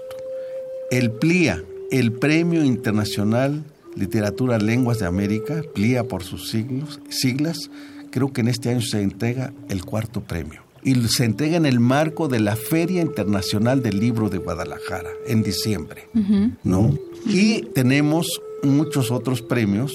El 0.92 1.12
PLIA, 1.12 1.64
el 1.90 2.14
Premio 2.14 2.64
Internacional 2.64 3.64
Literatura 3.96 4.58
Lenguas 4.58 5.00
de 5.00 5.06
América, 5.06 5.64
PLIA 5.74 6.04
por 6.04 6.24
sus 6.24 6.50
siglas, 6.50 7.70
creo 8.12 8.32
que 8.32 8.42
en 8.42 8.48
este 8.48 8.70
año 8.70 8.82
se 8.82 9.02
entrega 9.02 9.54
el 9.70 9.84
cuarto 9.86 10.22
premio 10.22 10.62
y 10.84 10.96
se 11.08 11.26
entrega 11.26 11.58
en 11.58 11.66
el 11.66 11.80
marco 11.80 12.28
de 12.28 12.40
la 12.40 12.56
Feria 12.56 13.02
Internacional 13.02 13.82
del 13.82 14.00
Libro 14.00 14.30
de 14.30 14.38
Guadalajara 14.38 15.10
en 15.28 15.44
diciembre, 15.44 16.08
¿no? 16.64 16.98
Y 17.26 17.64
tenemos 17.74 18.42
muchos 18.64 19.12
otros 19.12 19.42
premios. 19.42 19.94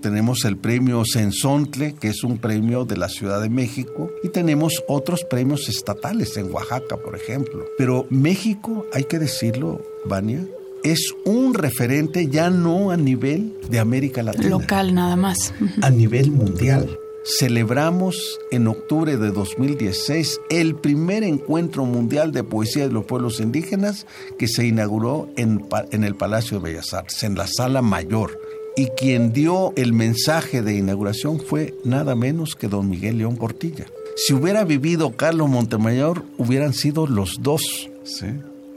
Tenemos 0.00 0.44
el 0.44 0.56
premio 0.56 1.04
Sensontle, 1.04 1.94
que 1.94 2.08
es 2.08 2.24
un 2.24 2.38
premio 2.38 2.84
de 2.84 2.96
la 2.96 3.08
Ciudad 3.08 3.40
de 3.40 3.48
México, 3.48 4.10
y 4.22 4.28
tenemos 4.28 4.82
otros 4.88 5.24
premios 5.24 5.68
estatales 5.68 6.36
en 6.36 6.52
Oaxaca, 6.52 6.96
por 6.96 7.16
ejemplo. 7.16 7.64
Pero 7.78 8.06
México, 8.10 8.86
hay 8.92 9.04
que 9.04 9.18
decirlo, 9.18 9.82
Vania, 10.06 10.46
es 10.84 11.14
un 11.24 11.54
referente 11.54 12.28
ya 12.28 12.50
no 12.50 12.90
a 12.90 12.96
nivel 12.96 13.54
de 13.70 13.80
América 13.80 14.22
Latina. 14.22 14.50
Local 14.50 14.94
nada 14.94 15.16
más. 15.16 15.52
A 15.82 15.90
nivel 15.90 16.30
mundial 16.30 16.98
celebramos 17.24 18.38
en 18.50 18.68
octubre 18.68 19.16
de 19.16 19.30
2016 19.30 20.40
el 20.50 20.74
primer 20.76 21.24
encuentro 21.24 21.86
mundial 21.86 22.32
de 22.32 22.44
poesía 22.44 22.86
de 22.86 22.92
los 22.92 23.06
pueblos 23.06 23.40
indígenas 23.40 24.06
que 24.38 24.46
se 24.46 24.66
inauguró 24.66 25.30
en, 25.36 25.66
en, 25.90 26.04
el 26.04 26.14
Palacio 26.16 26.58
de 26.58 26.64
Bellas 26.64 26.92
Artes, 26.92 27.22
en 27.22 27.34
la 27.34 27.46
sala 27.46 27.80
mayor. 27.80 28.38
Y 28.76 28.88
quien 28.88 29.32
dio 29.32 29.72
el 29.76 29.94
mensaje 29.94 30.60
de 30.60 30.76
inauguración 30.76 31.40
fue 31.40 31.74
nada 31.84 32.14
menos 32.14 32.56
que 32.56 32.68
don 32.68 32.90
Miguel 32.90 33.18
León 33.18 33.36
Portilla. 33.36 33.86
Si 34.16 34.34
hubiera 34.34 34.64
vivido 34.64 35.16
Carlos 35.16 35.48
Montemayor, 35.48 36.24
hubieran 36.36 36.74
sido 36.74 37.06
los 37.06 37.38
dos, 37.40 37.62
¿sí? 38.04 38.26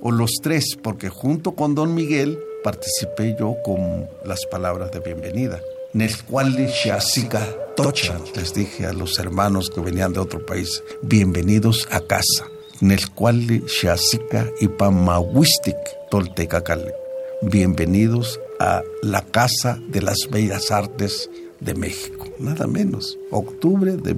O 0.01 0.11
los 0.11 0.31
tres, 0.41 0.77
porque 0.81 1.09
junto 1.09 1.53
con 1.53 1.75
don 1.75 1.93
Miguel 1.93 2.39
participé 2.63 3.35
yo 3.39 3.55
con 3.63 4.09
las 4.25 4.45
palabras 4.45 4.91
de 4.91 4.99
bienvenida. 4.99 5.61
Tochan, 7.75 8.21
les 8.35 8.53
dije 8.53 8.85
a 8.85 8.93
los 8.93 9.19
hermanos 9.19 9.69
que 9.69 9.81
venían 9.81 10.13
de 10.13 10.19
otro 10.19 10.45
país, 10.45 10.83
bienvenidos 11.01 11.87
a 11.91 12.01
casa. 12.01 12.47
Nescuali 12.81 13.63
Xiasica 13.67 14.47
y 14.59 14.67
Pamahuistic 14.67 15.77
Toltecacale, 16.11 16.93
bienvenidos 17.41 18.39
a 18.59 18.83
la 19.01 19.21
Casa 19.21 19.79
de 19.89 20.01
las 20.01 20.17
Bellas 20.29 20.71
Artes 20.71 21.29
de 21.59 21.73
México, 21.73 22.27
nada 22.39 22.67
menos, 22.67 23.17
octubre 23.31 23.97
de 23.97 24.13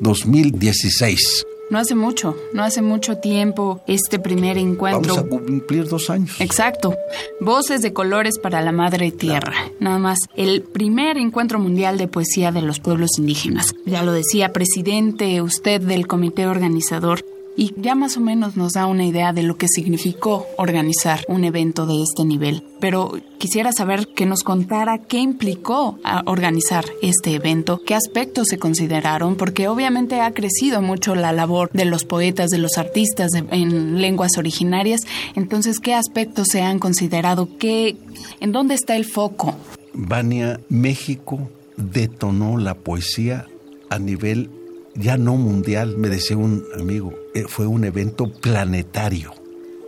2016. 0.00 1.46
No 1.68 1.78
hace 1.78 1.96
mucho, 1.96 2.36
no 2.52 2.62
hace 2.62 2.80
mucho 2.80 3.18
tiempo 3.18 3.80
este 3.88 4.18
primer 4.18 4.56
encuentro. 4.56 5.16
Vamos 5.16 5.26
a 5.26 5.28
cumplir 5.28 5.88
dos 5.88 6.10
años. 6.10 6.40
Exacto. 6.40 6.96
Voces 7.40 7.82
de 7.82 7.92
colores 7.92 8.38
para 8.38 8.60
la 8.62 8.70
madre 8.70 9.10
tierra. 9.10 9.54
Nada 9.80 9.98
más. 9.98 10.18
El 10.36 10.62
primer 10.62 11.18
encuentro 11.18 11.58
mundial 11.58 11.98
de 11.98 12.06
poesía 12.06 12.52
de 12.52 12.62
los 12.62 12.78
pueblos 12.78 13.18
indígenas. 13.18 13.74
Ya 13.84 14.04
lo 14.04 14.12
decía, 14.12 14.52
presidente, 14.52 15.42
usted 15.42 15.80
del 15.80 16.06
comité 16.06 16.46
organizador 16.46 17.24
y 17.56 17.74
ya 17.80 17.94
más 17.94 18.16
o 18.16 18.20
menos 18.20 18.56
nos 18.56 18.74
da 18.74 18.86
una 18.86 19.04
idea 19.04 19.32
de 19.32 19.42
lo 19.42 19.56
que 19.56 19.68
significó 19.68 20.46
organizar 20.58 21.24
un 21.28 21.44
evento 21.44 21.86
de 21.86 22.02
este 22.02 22.24
nivel. 22.24 22.62
Pero 22.80 23.14
quisiera 23.38 23.72
saber 23.72 24.08
que 24.08 24.26
nos 24.26 24.42
contara 24.42 24.98
qué 24.98 25.18
implicó 25.18 25.98
organizar 26.26 26.84
este 27.02 27.34
evento, 27.34 27.80
qué 27.84 27.94
aspectos 27.94 28.48
se 28.48 28.58
consideraron, 28.58 29.36
porque 29.36 29.68
obviamente 29.68 30.20
ha 30.20 30.32
crecido 30.32 30.82
mucho 30.82 31.14
la 31.14 31.32
labor 31.32 31.70
de 31.72 31.86
los 31.86 32.04
poetas, 32.04 32.50
de 32.50 32.58
los 32.58 32.76
artistas 32.76 33.32
en 33.34 34.00
lenguas 34.00 34.36
originarias. 34.36 35.02
Entonces, 35.34 35.80
¿qué 35.80 35.94
aspectos 35.94 36.48
se 36.48 36.62
han 36.62 36.78
considerado? 36.78 37.48
¿Qué, 37.58 37.96
¿En 38.40 38.52
dónde 38.52 38.74
está 38.74 38.96
el 38.96 39.06
foco? 39.06 39.56
Vania, 39.94 40.60
México 40.68 41.50
detonó 41.76 42.58
la 42.58 42.74
poesía 42.74 43.46
a 43.88 43.98
nivel 43.98 44.50
ya 44.98 45.16
no 45.16 45.36
mundial, 45.36 45.96
me 45.96 46.08
decía 46.08 46.36
un 46.36 46.64
amigo, 46.78 47.14
eh, 47.34 47.44
fue 47.48 47.66
un 47.66 47.84
evento 47.84 48.30
planetario. 48.32 49.32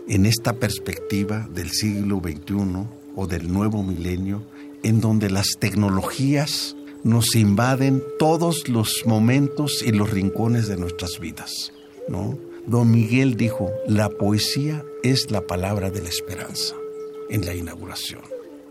En 0.08 0.26
esta 0.26 0.54
perspectiva 0.54 1.48
del 1.52 1.70
siglo 1.70 2.20
XXI 2.22 2.86
o 3.14 3.26
del 3.26 3.52
nuevo 3.52 3.82
milenio, 3.82 4.42
en 4.82 5.00
donde 5.00 5.30
las 5.30 5.48
tecnologías 5.58 6.76
nos 7.04 7.34
invaden 7.34 8.02
todos 8.18 8.68
los 8.68 9.04
momentos 9.06 9.82
y 9.84 9.92
los 9.92 10.10
rincones 10.10 10.68
de 10.68 10.76
nuestras 10.76 11.18
vidas, 11.20 11.72
¿no? 12.08 12.38
Don 12.66 12.90
Miguel 12.90 13.36
dijo, 13.36 13.70
la 13.86 14.10
poesía 14.10 14.84
es 15.02 15.30
la 15.30 15.42
palabra 15.42 15.90
de 15.90 16.02
la 16.02 16.08
esperanza 16.08 16.74
en 17.30 17.46
la 17.46 17.54
inauguración. 17.54 18.20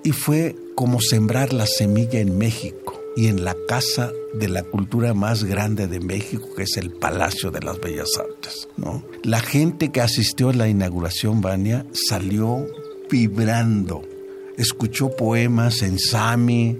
Y 0.04 0.12
fue 0.12 0.56
como 0.76 1.02
sembrar 1.02 1.52
la 1.52 1.65
semilla 1.65 2.19
en 2.19 2.38
México 2.38 3.02
y 3.17 3.30
en 3.30 3.43
la 3.43 3.58
casa 3.67 4.13
de 4.36 4.47
la 4.47 4.62
cultura 4.62 5.15
más 5.15 5.43
grande 5.43 5.88
de 5.88 5.99
México, 5.99 6.49
que 6.56 6.63
es 6.63 6.77
el 6.77 6.91
Palacio 6.91 7.49
de 7.49 7.62
las 7.62 7.80
Bellas 7.82 8.12
Artes. 8.15 8.69
¿no? 8.77 9.03
La 9.23 9.39
gente 9.39 9.89
que 9.89 10.01
asistió 10.01 10.49
a 10.49 10.53
la 10.53 10.69
inauguración, 10.69 11.41
Vania, 11.41 11.84
salió 11.93 12.67
vibrando. 13.10 14.03
Escuchó 14.56 15.10
poemas 15.15 15.82
en 15.82 15.97
Sami, 15.97 16.77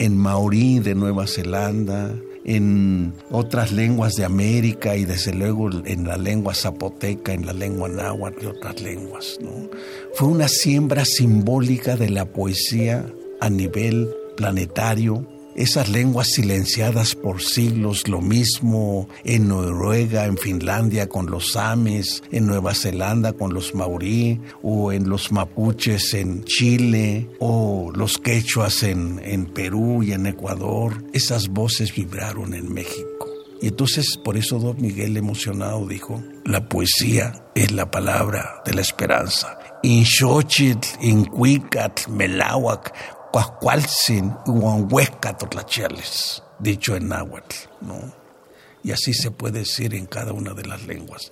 en 0.00 0.16
Maorí 0.16 0.80
de 0.80 0.96
Nueva 0.96 1.28
Zelanda, 1.28 2.12
en 2.44 3.12
otras 3.30 3.70
lenguas 3.70 4.14
de 4.14 4.24
América 4.24 4.96
y 4.96 5.04
desde 5.04 5.32
luego 5.32 5.70
en 5.84 6.08
la 6.08 6.16
lengua 6.16 6.54
zapoteca, 6.54 7.32
en 7.32 7.46
la 7.46 7.52
lengua 7.52 7.88
náhuatl 7.88 8.42
y 8.42 8.46
otras 8.46 8.82
lenguas. 8.82 9.38
¿no? 9.40 9.70
Fue 10.14 10.26
una 10.26 10.48
siembra 10.48 11.04
simbólica 11.04 11.94
de 11.94 12.10
la 12.10 12.24
poesía 12.24 13.06
a 13.40 13.48
nivel 13.48 14.10
planetario 14.36 15.37
esas 15.58 15.88
lenguas 15.88 16.28
silenciadas 16.28 17.16
por 17.16 17.42
siglos, 17.42 18.06
lo 18.06 18.20
mismo 18.20 19.08
en 19.24 19.48
Noruega, 19.48 20.26
en 20.26 20.38
Finlandia 20.38 21.08
con 21.08 21.26
los 21.26 21.52
samis, 21.52 22.22
en 22.30 22.46
Nueva 22.46 22.74
Zelanda 22.74 23.32
con 23.32 23.52
los 23.52 23.74
maorí, 23.74 24.40
o 24.62 24.92
en 24.92 25.08
los 25.08 25.32
mapuches 25.32 26.14
en 26.14 26.44
Chile, 26.44 27.28
o 27.40 27.90
los 27.92 28.18
quechuas 28.18 28.84
en, 28.84 29.18
Perú 29.52 30.02
y 30.04 30.12
en 30.12 30.26
Ecuador, 30.26 31.04
esas 31.12 31.48
voces 31.48 31.92
vibraron 31.94 32.54
en 32.54 32.72
México. 32.72 33.26
Y 33.60 33.68
entonces 33.68 34.16
por 34.22 34.36
eso 34.36 34.60
don 34.60 34.80
Miguel 34.80 35.16
emocionado 35.16 35.84
dijo, 35.88 36.22
la 36.44 36.68
poesía 36.68 37.32
es 37.56 37.72
la 37.72 37.90
palabra 37.90 38.62
de 38.64 38.74
la 38.74 38.82
esperanza. 38.82 39.58
In 39.82 40.04
Xochitl, 40.04 40.86
in 41.00 41.24
Cuicat, 41.24 42.06
Melawak, 42.08 42.92
Cuascualcin, 43.32 44.34
Huanhuesca, 44.46 45.36
Totlachiales, 45.36 46.42
dicho 46.58 46.96
en 46.96 47.08
náhuatl, 47.08 47.54
¿no? 47.82 48.12
Y 48.82 48.92
así 48.92 49.12
se 49.12 49.30
puede 49.30 49.60
decir 49.60 49.94
en 49.94 50.06
cada 50.06 50.32
una 50.32 50.54
de 50.54 50.64
las 50.64 50.86
lenguas. 50.86 51.30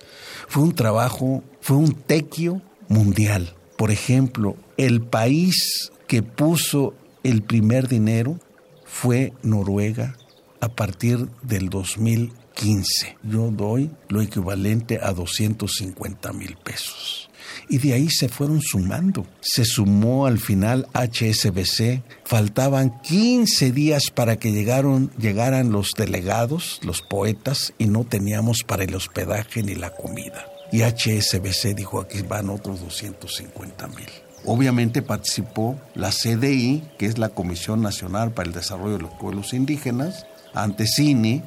Fue 0.48 0.62
un 0.62 0.74
trabajo, 0.74 1.42
fue 1.60 1.76
un 1.76 1.94
tequio 1.94 2.60
mundial. 2.88 3.54
Por 3.78 3.90
ejemplo, 3.90 4.56
el 4.76 5.02
país 5.02 5.90
que 6.06 6.22
puso 6.22 6.94
el 7.22 7.42
primer 7.42 7.88
dinero 7.88 8.38
fue 8.84 9.32
Noruega 9.42 10.16
a 10.60 10.68
partir 10.68 11.28
del 11.42 11.70
2015. 11.70 13.16
Yo 13.22 13.50
doy 13.50 13.90
lo 14.08 14.20
equivalente 14.20 15.00
a 15.02 15.12
250 15.12 16.32
mil 16.32 16.56
pesos 16.56 17.25
y 17.68 17.78
de 17.78 17.94
ahí 17.94 18.08
se 18.10 18.28
fueron 18.28 18.60
sumando. 18.60 19.26
Se 19.40 19.64
sumó 19.64 20.26
al 20.26 20.38
final 20.38 20.88
HSBC, 20.94 22.02
faltaban 22.24 23.00
15 23.02 23.72
días 23.72 24.10
para 24.10 24.36
que 24.36 24.52
llegaron, 24.52 25.10
llegaran 25.18 25.72
los 25.72 25.92
delegados, 25.96 26.80
los 26.82 27.02
poetas, 27.02 27.74
y 27.78 27.86
no 27.86 28.04
teníamos 28.04 28.62
para 28.62 28.84
el 28.84 28.94
hospedaje 28.94 29.62
ni 29.62 29.74
la 29.74 29.90
comida. 29.90 30.46
Y 30.72 30.82
HSBC 30.82 31.74
dijo, 31.74 32.00
aquí 32.00 32.22
van 32.22 32.50
otros 32.50 32.80
250 32.80 33.86
mil. 33.88 34.08
Obviamente 34.44 35.02
participó 35.02 35.78
la 35.94 36.10
CDI, 36.10 36.82
que 36.98 37.06
es 37.06 37.18
la 37.18 37.30
Comisión 37.30 37.82
Nacional 37.82 38.32
para 38.32 38.48
el 38.48 38.54
Desarrollo 38.54 38.96
de 38.96 39.02
los 39.02 39.14
Pueblos 39.14 39.52
Indígenas, 39.52 40.26
ante 40.54 40.86
CINI, 40.86 41.42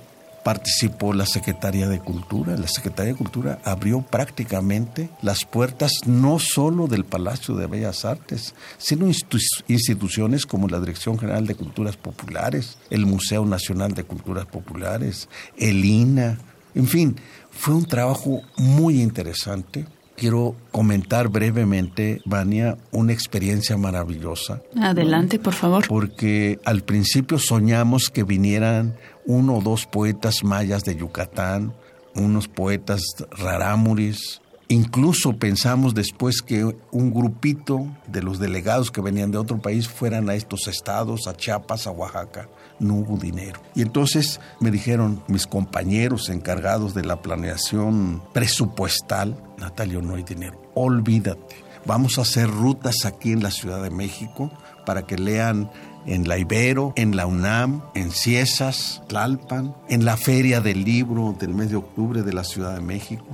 participó 0.50 1.14
la 1.14 1.28
Secretaría 1.28 1.88
de 1.88 2.00
Cultura. 2.00 2.58
La 2.58 2.68
Secretaría 2.68 3.12
de 3.12 3.18
Cultura 3.20 3.60
abrió 3.64 4.02
prácticamente 4.02 5.12
las 5.22 5.46
puertas 5.46 5.92
no 6.08 6.40
solo 6.40 6.88
del 6.88 7.06
Palacio 7.06 7.54
de 7.56 7.68
Bellas 7.68 8.04
Artes, 8.04 8.56
sino 8.80 9.08
instituciones 9.08 10.48
como 10.48 10.68
la 10.68 10.80
Dirección 10.80 11.20
General 11.20 11.46
de 11.46 11.54
Culturas 11.54 11.98
Populares, 11.98 12.80
el 12.90 13.06
Museo 13.06 13.46
Nacional 13.46 13.94
de 13.94 14.06
Culturas 14.06 14.48
Populares, 14.48 15.30
el 15.56 15.86
INA, 15.86 16.40
en 16.74 16.88
fin, 16.88 17.16
fue 17.52 17.76
un 17.76 17.86
trabajo 17.86 18.42
muy 18.58 19.04
interesante 19.04 19.86
quiero 20.20 20.56
comentar 20.72 21.30
brevemente, 21.30 22.22
Vania, 22.26 22.78
una 22.92 23.14
experiencia 23.14 23.78
maravillosa. 23.78 24.62
Adelante, 24.78 25.40
por 25.40 25.54
favor. 25.54 25.88
Porque 25.88 26.60
al 26.66 26.82
principio 26.82 27.40
soñamos 27.40 28.10
que 28.10 28.24
vinieran 28.24 28.96
uno 29.30 29.58
o 29.58 29.62
dos 29.62 29.86
poetas 29.86 30.44
mayas 30.44 30.84
de 30.84 30.96
Yucatán, 30.96 31.74
unos 32.16 32.48
poetas 32.48 33.02
rarámuris, 33.30 34.42
Incluso 34.72 35.34
pensamos 35.34 35.96
después 35.96 36.44
que 36.44 36.64
un 36.92 37.12
grupito 37.12 37.88
de 38.06 38.22
los 38.22 38.38
delegados 38.38 38.92
que 38.92 39.02
venían 39.02 39.32
de 39.32 39.40
otro 39.40 39.60
país 39.60 39.88
fueran 39.90 40.30
a 40.30 40.36
estos 40.36 40.68
estados, 40.68 41.28
a 41.28 41.36
Chiapas, 41.36 41.88
a 41.88 41.92
Oaxaca. 41.92 42.48
No 42.80 42.94
hubo 42.94 43.18
dinero. 43.18 43.60
Y 43.74 43.82
entonces 43.82 44.40
me 44.60 44.70
dijeron 44.70 45.24
mis 45.28 45.48
compañeros 45.48 46.30
encargados 46.30 46.94
de 46.94 47.04
la 47.04 47.20
planeación 47.20 48.22
presupuestal, 48.32 49.42
Natalio, 49.58 50.04
no 50.04 50.14
hay 50.14 50.24
dinero. 50.24 50.62
Olvídate. 50.76 51.64
Vamos 51.88 52.20
a 52.20 52.22
hacer 52.22 52.48
rutas 52.48 53.06
aquí 53.06 53.32
en 53.32 53.42
la 53.42 53.50
Ciudad 53.50 53.82
de 53.82 53.90
México 53.90 54.52
para 54.86 55.08
que 55.08 55.18
lean 55.18 55.72
en 56.06 56.28
la 56.28 56.38
Ibero, 56.38 56.94
en 56.96 57.16
la 57.16 57.26
UNAM, 57.26 57.82
en 57.96 58.12
Ciesas, 58.12 59.02
Tlalpan, 59.08 59.76
en 59.90 60.06
la 60.06 60.18
Feria 60.18 60.62
del 60.62 60.84
Libro 60.84 61.36
del 61.40 61.54
mes 61.54 61.70
de 61.70 61.76
octubre 61.76 62.24
de 62.24 62.34
la 62.34 62.44
Ciudad 62.44 62.74
de 62.76 62.82
México 62.82 63.26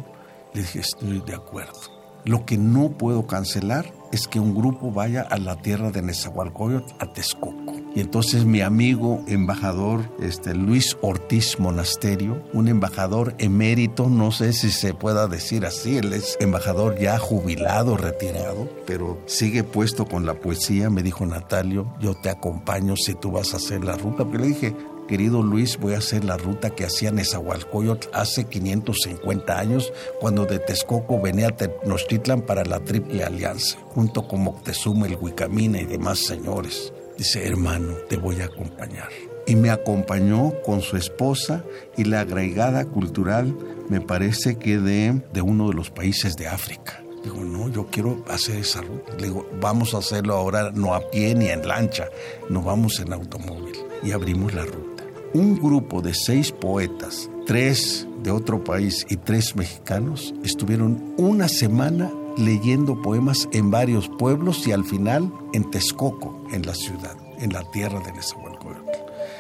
le 0.56 0.62
dije, 0.62 0.80
estoy 0.80 1.20
de 1.20 1.36
acuerdo. 1.36 1.95
Lo 2.26 2.46
que 2.46 2.58
no 2.58 2.90
puedo 2.90 3.28
cancelar 3.28 3.94
es 4.12 4.28
que 4.28 4.40
un 4.40 4.56
grupo 4.56 4.92
vaya 4.92 5.22
a 5.22 5.38
la 5.38 5.58
tierra 5.58 5.92
de 5.92 6.02
Nezahualcóyotl, 6.02 6.96
a 7.00 7.14
Texcoco. 7.14 7.74
Y 7.94 8.02
entonces 8.02 8.46
mi 8.46 8.62
amigo 8.62 9.24
embajador 9.28 10.10
este, 10.20 10.56
Luis 10.56 10.98
Ortiz 11.02 11.60
Monasterio, 11.60 12.44
un 12.52 12.68
embajador 12.68 13.36
emérito, 13.38 14.10
no 14.10 14.32
sé 14.32 14.54
si 14.54 14.72
se 14.72 14.94
pueda 14.94 15.28
decir 15.28 15.66
así, 15.66 15.98
él 15.98 16.14
es 16.14 16.36
embajador 16.40 16.98
ya 17.00 17.18
jubilado, 17.20 17.96
retirado, 17.96 18.68
pero 18.86 19.18
sigue 19.28 19.64
puesto 19.64 20.06
con 20.06 20.26
la 20.26 20.34
poesía, 20.34 20.90
me 20.90 21.04
dijo 21.04 21.26
Natalio, 21.26 21.94
yo 22.02 22.16
te 22.16 22.30
acompaño 22.30 22.96
si 22.98 23.14
tú 23.14 23.32
vas 23.32 23.54
a 23.54 23.58
hacer 23.58 23.86
la 23.86 23.96
ruta, 23.96 24.26
porque 24.26 24.40
le 24.40 24.48
dije, 24.48 24.76
Querido 25.08 25.44
Luis, 25.44 25.78
voy 25.78 25.94
a 25.94 26.00
hacer 26.00 26.24
la 26.24 26.36
ruta 26.36 26.72
que 26.72 26.84
hacía 26.84 27.12
Nezahualcóyotl 27.12 28.08
hace 28.12 28.46
550 28.46 29.60
años, 29.60 29.94
cuando 30.20 30.46
de 30.46 30.58
Texcoco 30.58 31.22
venía 31.22 31.50
a 31.50 31.56
Tenochtitlan 31.56 32.42
para 32.42 32.66
la 32.66 32.80
Triple 32.80 33.24
Alianza, 33.24 33.78
junto 33.90 34.28
con 34.28 34.42
Moctezuma, 34.42 35.06
el 35.06 35.18
Huicamina 35.22 35.80
y 35.80 35.86
demás 35.86 36.26
señores. 36.26 36.92
Dice, 37.20 37.48
hermano, 37.48 37.94
te 38.10 38.18
voy 38.18 38.42
a 38.42 38.46
acompañar. 38.46 39.10
Y 39.46 39.56
me 39.56 39.70
acompañó 39.70 40.54
con 40.64 40.82
su 40.82 40.98
esposa 40.98 41.64
y 41.96 42.06
la 42.06 42.22
agregada 42.22 42.86
cultural, 42.86 43.56
me 43.90 44.02
parece 44.02 44.58
que 44.58 44.80
de, 44.80 45.22
de 45.32 45.42
uno 45.42 45.68
de 45.68 45.76
los 45.76 45.92
países 45.92 46.36
de 46.36 46.48
África. 46.48 47.04
Digo, 47.24 47.42
no, 47.42 47.70
yo 47.70 47.86
quiero 47.92 48.26
hacer 48.28 48.56
esa 48.56 48.82
ruta. 48.82 49.14
Le 49.20 49.28
digo, 49.28 49.48
vamos 49.62 49.94
a 49.94 50.00
hacerlo 50.00 50.34
ahora 50.34 50.72
no 50.72 50.96
a 50.96 51.12
pie 51.12 51.36
ni 51.36 51.50
en 51.50 51.68
lancha, 51.68 52.10
nos 52.50 52.66
vamos 52.66 53.00
en 53.00 53.14
automóvil. 53.14 53.76
Y 54.02 54.12
abrimos 54.12 54.54
la 54.56 54.66
ruta 54.66 54.95
un 55.36 55.60
grupo 55.60 56.02
de 56.02 56.14
seis 56.14 56.54
poetas, 56.54 57.30
tres 57.46 58.08
de 58.24 58.32
otro 58.32 58.64
país 58.64 59.06
y 59.10 59.18
tres 59.18 59.54
mexicanos, 59.58 60.34
estuvieron 60.46 61.14
una 61.18 61.50
semana 61.50 62.10
leyendo 62.38 63.02
poemas 63.02 63.50
en 63.52 63.70
varios 63.70 64.08
pueblos 64.08 64.66
y 64.66 64.72
al 64.72 64.86
final 64.86 65.30
en 65.52 65.70
Texcoco, 65.70 66.42
en 66.54 66.66
la 66.66 66.74
ciudad, 66.74 67.18
en 67.40 67.52
la 67.52 67.70
tierra 67.72 68.00
de 68.00 68.14
Nezahualcóyotl. 68.14 68.55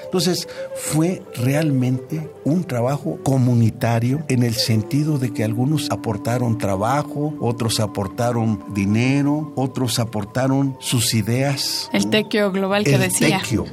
Entonces 0.06 0.48
fue 0.76 1.22
realmente 1.36 2.30
un 2.44 2.64
trabajo 2.64 3.20
comunitario 3.24 4.24
en 4.30 4.44
el 4.44 4.54
sentido 4.54 5.18
de 5.18 5.34
que 5.34 5.44
algunos 5.44 5.90
aportaron 5.92 6.58
trabajo, 6.58 7.34
otros 7.40 7.80
aportaron 7.80 8.64
dinero, 8.74 9.52
otros 9.56 10.00
aportaron 10.00 10.78
sus 10.80 11.14
ideas. 11.14 11.90
El 11.92 12.10
tequio 12.10 12.52
global 12.52 12.84
que 12.84 12.98
decía. 12.98 13.40
Tequio. 13.40 13.66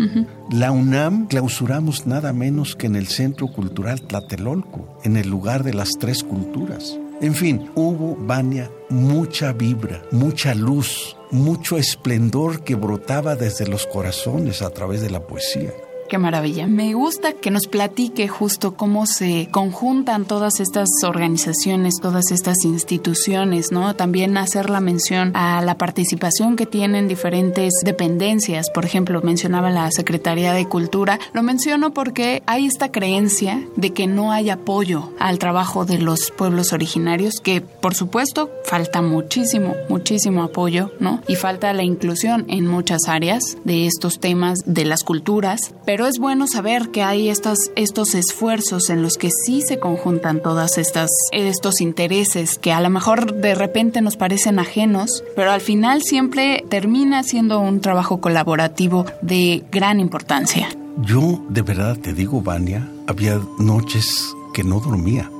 La 0.50 0.70
UNAM 0.72 1.26
clausuramos 1.26 2.06
nada 2.06 2.32
menos 2.32 2.76
que 2.76 2.86
en 2.86 2.96
el 2.96 3.06
Centro 3.06 3.48
Cultural 3.48 4.02
Tlatelolco, 4.02 4.98
en 5.04 5.16
el 5.16 5.28
lugar 5.28 5.62
de 5.62 5.74
las 5.74 5.90
tres 5.98 6.22
culturas. 6.22 6.98
En 7.20 7.34
fin, 7.34 7.70
hubo, 7.76 8.16
Vania, 8.16 8.68
mucha 8.90 9.52
vibra, 9.52 10.02
mucha 10.10 10.56
luz, 10.56 11.16
mucho 11.30 11.78
esplendor 11.78 12.64
que 12.64 12.74
brotaba 12.74 13.36
desde 13.36 13.68
los 13.68 13.86
corazones 13.86 14.60
a 14.60 14.70
través 14.70 15.00
de 15.00 15.10
la 15.10 15.20
poesía. 15.20 15.72
Qué 16.12 16.18
maravilla. 16.18 16.66
Me 16.66 16.92
gusta 16.92 17.32
que 17.32 17.50
nos 17.50 17.66
platique 17.68 18.28
justo 18.28 18.76
cómo 18.76 19.06
se 19.06 19.48
conjuntan 19.50 20.26
todas 20.26 20.60
estas 20.60 20.88
organizaciones, 21.04 21.94
todas 22.02 22.32
estas 22.32 22.66
instituciones, 22.66 23.72
¿no? 23.72 23.96
También 23.96 24.36
hacer 24.36 24.68
la 24.68 24.80
mención 24.80 25.34
a 25.34 25.62
la 25.62 25.78
participación 25.78 26.54
que 26.56 26.66
tienen 26.66 27.08
diferentes 27.08 27.72
dependencias. 27.82 28.68
Por 28.68 28.84
ejemplo, 28.84 29.22
mencionaba 29.22 29.70
la 29.70 29.90
Secretaría 29.90 30.52
de 30.52 30.68
Cultura. 30.68 31.18
Lo 31.32 31.42
menciono 31.42 31.94
porque 31.94 32.42
hay 32.44 32.66
esta 32.66 32.92
creencia 32.92 33.66
de 33.76 33.94
que 33.94 34.06
no 34.06 34.32
hay 34.32 34.50
apoyo 34.50 35.14
al 35.18 35.38
trabajo 35.38 35.86
de 35.86 35.96
los 35.96 36.30
pueblos 36.30 36.74
originarios, 36.74 37.36
que 37.42 37.62
por 37.62 37.94
supuesto 37.94 38.50
falta 38.66 39.00
muchísimo, 39.00 39.76
muchísimo 39.88 40.42
apoyo, 40.42 40.90
¿no? 41.00 41.22
Y 41.26 41.36
falta 41.36 41.72
la 41.72 41.84
inclusión 41.84 42.44
en 42.48 42.66
muchas 42.66 43.08
áreas 43.08 43.56
de 43.64 43.86
estos 43.86 44.20
temas 44.20 44.58
de 44.66 44.84
las 44.84 45.04
culturas, 45.04 45.72
pero 45.86 46.01
pero 46.02 46.10
es 46.10 46.18
bueno 46.18 46.48
saber 46.48 46.88
que 46.88 47.04
hay 47.04 47.28
estos, 47.28 47.70
estos 47.76 48.16
esfuerzos 48.16 48.90
en 48.90 49.02
los 49.02 49.16
que 49.16 49.30
sí 49.30 49.62
se 49.62 49.78
conjuntan 49.78 50.42
todas 50.42 50.76
estas 50.76 51.08
estos 51.30 51.80
intereses 51.80 52.58
que 52.58 52.72
a 52.72 52.80
lo 52.80 52.90
mejor 52.90 53.34
de 53.34 53.54
repente 53.54 54.00
nos 54.00 54.16
parecen 54.16 54.58
ajenos, 54.58 55.22
pero 55.36 55.52
al 55.52 55.60
final 55.60 56.02
siempre 56.02 56.64
termina 56.68 57.22
siendo 57.22 57.60
un 57.60 57.80
trabajo 57.80 58.20
colaborativo 58.20 59.06
de 59.20 59.62
gran 59.70 60.00
importancia. 60.00 60.70
Yo 61.02 61.40
de 61.48 61.62
verdad 61.62 61.96
te 61.96 62.12
digo, 62.12 62.42
Vania, 62.42 62.90
había 63.06 63.40
noches 63.60 64.34
que 64.54 64.64
no 64.64 64.80
dormía 64.80 65.30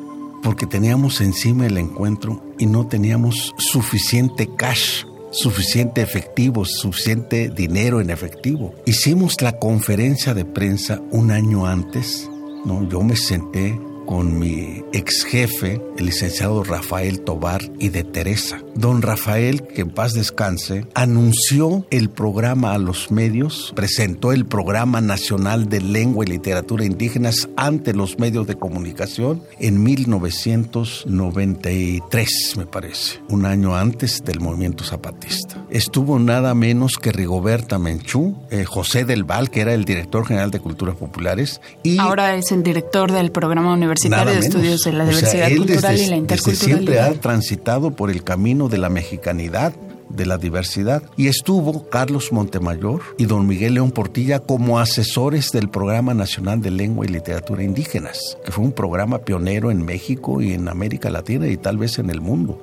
porque 0.45 0.67
teníamos 0.67 1.21
encima 1.21 1.67
el 1.67 1.77
encuentro 1.77 2.41
y 2.57 2.67
no 2.67 2.87
teníamos 2.87 3.53
suficiente 3.59 4.49
cash 4.57 5.07
suficiente 5.33 6.03
efectivo, 6.03 6.65
suficiente 6.65 7.49
dinero 7.49 8.01
en 8.01 8.11
efectivo. 8.11 8.75
Hicimos 8.87 9.41
la 9.43 9.59
conferencia 9.59 10.35
de 10.35 10.45
prensa 10.45 11.01
un 11.11 11.31
año 11.31 11.67
antes, 11.67 12.31
¿no? 12.65 12.89
Yo 12.89 13.03
me 13.03 13.17
senté 13.17 13.79
con 14.07 14.39
mi 14.39 14.85
ex 14.93 15.25
jefe, 15.25 15.81
el 15.97 16.07
licenciado 16.07 16.63
Rafael 16.65 17.21
Tobar 17.21 17.61
y 17.79 17.91
de 17.91 18.03
Teresa. 18.05 18.59
Don 18.75 19.03
Rafael, 19.03 19.63
que 19.63 19.83
en 19.83 19.91
paz 19.91 20.15
descanse, 20.15 20.87
anunció 20.95 21.87
el 21.91 22.09
programa 22.11 22.75
a 22.75 22.79
los 22.79 23.11
medios, 23.11 23.73
presentó 23.77 24.33
el 24.33 24.47
Programa 24.47 25.01
Nacional 25.01 25.69
de 25.69 25.81
Lengua 25.81 26.25
y 26.25 26.29
Literatura 26.31 26.85
Indígenas 26.85 27.49
ante 27.57 27.95
los 27.95 28.19
medios 28.19 28.47
de 28.47 28.57
comunicación 28.57 29.43
en 29.59 29.83
1993, 29.83 32.55
me 32.57 32.67
parece, 32.67 33.21
un 33.29 33.47
año 33.47 33.75
antes 33.77 34.23
del 34.25 34.41
movimiento 34.41 34.85
zapatista. 34.85 35.65
Estuvo 35.71 36.19
nada 36.19 36.55
menos 36.55 36.99
que 36.99 37.13
Rigoberta 37.13 37.79
Menchú, 37.79 38.37
eh, 38.51 38.65
José 38.65 39.05
del 39.05 39.25
Val, 39.25 39.51
que 39.51 39.61
era 39.61 39.75
el 39.75 39.85
director 39.85 40.27
general 40.27 40.51
de 40.51 40.61
Culturas 40.61 40.97
Populares, 40.97 41.61
y 41.83 41.99
ahora 41.99 42.37
es 42.37 42.51
el 42.53 42.63
director 42.63 43.13
del 43.13 43.31
programa 43.31 43.73
universitario 43.73 43.92
de 43.95 44.39
estudios 44.39 44.85
de 44.85 44.93
la 44.93 45.05
diversidad 45.05 45.57
cultural 45.57 45.99
y 45.99 46.07
la 46.07 46.17
interculturalidad. 46.17 46.77
siempre 46.77 47.01
ha 47.01 47.13
transitado 47.15 47.91
por 47.93 48.11
el 48.11 48.25
camino 48.25 48.69
de 48.69 48.79
la 48.79 48.89
mexicanidad, 48.89 49.73
de 50.09 50.27
la 50.27 50.39
diversidad. 50.39 51.03
Y 51.17 51.29
estuvo 51.29 51.89
Carlos 51.89 52.33
Montemayor 52.33 53.01
y 53.19 53.27
don 53.27 53.47
Miguel 53.47 53.75
León 53.75 53.91
Portilla 53.91 54.41
como 54.41 54.79
asesores 54.79 55.51
del 55.51 55.69
Programa 55.69 56.15
Nacional 56.15 56.61
de 56.61 56.71
Lengua 56.71 57.07
y 57.07 57.09
Literatura 57.09 57.63
Indígenas, 57.63 58.37
que 58.45 58.53
fue 58.53 58.65
un 58.65 58.73
programa 58.73 59.19
pionero 59.19 59.71
en 59.71 59.85
México 59.85 60.41
y 60.41 60.53
en 60.53 60.69
América 60.69 61.11
Latina 61.11 61.47
y 61.49 61.57
tal 61.57 61.79
vez 61.79 61.99
en 61.99 62.11
el 62.11 62.21
mundo. 62.21 62.63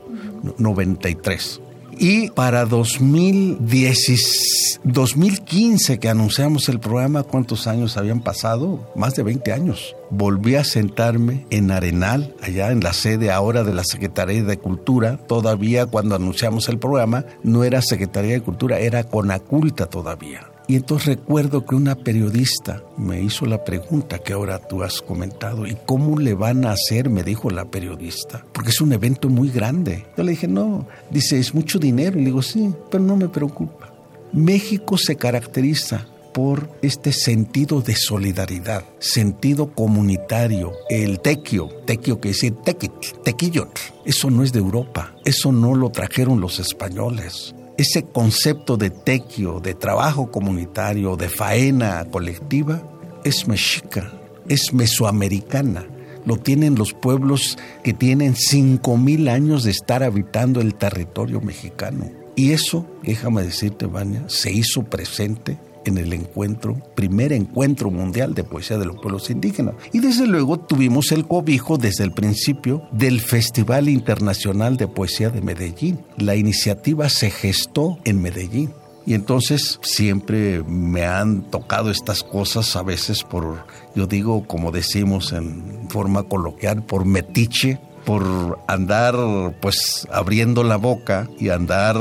93. 0.57 1.61
Y 2.01 2.29
para 2.29 2.63
2010, 2.63 4.79
2015 4.85 5.99
que 5.99 6.07
anunciamos 6.07 6.69
el 6.69 6.79
programa, 6.79 7.23
¿cuántos 7.23 7.67
años 7.67 7.97
habían 7.97 8.21
pasado? 8.21 8.89
Más 8.95 9.15
de 9.15 9.23
20 9.23 9.51
años. 9.51 9.97
Volví 10.09 10.55
a 10.55 10.63
sentarme 10.63 11.45
en 11.49 11.71
Arenal, 11.71 12.33
allá 12.41 12.71
en 12.71 12.79
la 12.79 12.93
sede 12.93 13.31
ahora 13.31 13.65
de 13.65 13.73
la 13.73 13.83
Secretaría 13.83 14.43
de 14.43 14.57
Cultura. 14.57 15.17
Todavía 15.17 15.87
cuando 15.87 16.15
anunciamos 16.15 16.69
el 16.69 16.79
programa 16.79 17.25
no 17.43 17.65
era 17.65 17.81
Secretaría 17.81 18.31
de 18.31 18.41
Cultura, 18.41 18.79
era 18.79 19.03
Conaculta 19.03 19.87
todavía 19.87 20.49
Y 20.69 20.75
entonces 20.75 21.15
recuerdo 21.17 21.65
que 21.65 21.73
una 21.73 21.95
periodista 21.95 22.83
me 22.95 23.19
hizo 23.23 23.47
la 23.47 23.63
pregunta 23.63 24.19
que 24.19 24.33
ahora 24.33 24.59
tú 24.59 24.83
has 24.83 25.01
comentado, 25.01 25.65
¿y 25.65 25.75
cómo 25.87 26.19
le 26.19 26.35
van 26.35 26.63
a 26.63 26.73
hacer? 26.73 27.09
Me 27.09 27.23
dijo 27.23 27.49
la 27.49 27.65
periodista, 27.65 28.45
porque 28.53 28.69
es 28.69 28.79
un 28.79 28.93
evento 28.93 29.29
muy 29.29 29.49
grande. 29.49 30.05
Yo 30.15 30.23
le 30.23 30.33
dije, 30.33 30.47
no, 30.47 30.87
dice, 31.09 31.39
es 31.39 31.55
mucho 31.55 31.79
dinero. 31.79 32.19
Y 32.19 32.19
le 32.19 32.25
digo, 32.27 32.43
sí, 32.43 32.71
pero 32.91 33.03
no 33.03 33.17
me 33.17 33.29
preocupa. 33.29 33.91
México 34.31 34.95
se 34.95 35.15
caracteriza 35.15 36.05
por 36.35 36.69
este 36.83 37.13
sentido 37.13 37.81
de 37.81 37.95
solidaridad, 37.95 38.83
sentido 38.99 39.73
comunitario, 39.73 40.73
el 40.87 41.19
tequio, 41.19 41.69
tequio 41.87 42.21
que 42.21 42.29
decir 42.29 42.53
tequit, 42.63 42.93
tequillot. 43.23 43.71
Eso 44.05 44.29
no 44.29 44.43
es 44.43 44.53
de 44.53 44.59
Europa, 44.59 45.15
eso 45.25 45.51
no 45.51 45.73
lo 45.73 45.89
trajeron 45.89 46.39
los 46.39 46.59
españoles. 46.59 47.55
Ese 47.79 48.03
concepto 48.03 48.75
de 48.75 48.89
tequio, 48.89 49.61
de 49.61 49.73
trabajo 49.73 50.31
comunitario, 50.31 51.15
de 51.15 51.29
faena 51.29 52.03
colectiva, 52.11 52.83
es 53.23 53.47
mexica, 53.47 54.11
es 54.49 54.73
mesoamericana. 54.73 55.87
Lo 56.25 56.35
tienen 56.35 56.75
los 56.75 56.91
pueblos 56.91 57.57
que 57.81 57.93
tienen 57.93 58.33
5.000 58.35 59.29
años 59.29 59.63
de 59.63 59.71
estar 59.71 60.03
habitando 60.03 60.59
el 60.59 60.75
territorio 60.75 61.39
mexicano. 61.39 62.11
Y 62.35 62.51
eso, 62.51 62.85
déjame 63.01 63.43
decirte, 63.43 63.85
Vania, 63.85 64.25
se 64.27 64.51
hizo 64.51 64.83
presente 64.83 65.57
en 65.85 65.97
el 65.97 66.13
encuentro, 66.13 66.77
primer 66.95 67.33
encuentro 67.33 67.91
mundial 67.91 68.33
de 68.33 68.43
poesía 68.43 68.77
de 68.77 68.85
los 68.85 68.97
pueblos 68.97 69.29
indígenas. 69.29 69.75
Y 69.93 69.99
desde 69.99 70.27
luego 70.27 70.59
tuvimos 70.59 71.11
el 71.11 71.25
cobijo 71.25 71.77
desde 71.77 72.03
el 72.03 72.11
principio 72.11 72.83
del 72.91 73.21
Festival 73.21 73.89
Internacional 73.89 74.77
de 74.77 74.87
Poesía 74.87 75.29
de 75.29 75.41
Medellín. 75.41 75.99
La 76.17 76.35
iniciativa 76.35 77.09
se 77.09 77.31
gestó 77.31 77.97
en 78.05 78.21
Medellín. 78.21 78.71
Y 79.05 79.15
entonces 79.15 79.79
siempre 79.81 80.61
me 80.63 81.05
han 81.05 81.49
tocado 81.49 81.89
estas 81.89 82.23
cosas 82.23 82.75
a 82.75 82.83
veces 82.83 83.23
por, 83.23 83.65
yo 83.95 84.05
digo, 84.05 84.45
como 84.45 84.71
decimos 84.71 85.33
en 85.33 85.89
forma 85.89 86.23
coloquial, 86.23 86.83
por 86.83 87.05
metiche, 87.05 87.79
por 88.05 88.59
andar 88.67 89.15
pues 89.61 90.07
abriendo 90.11 90.63
la 90.63 90.77
boca 90.77 91.27
y 91.39 91.49
andar 91.49 91.97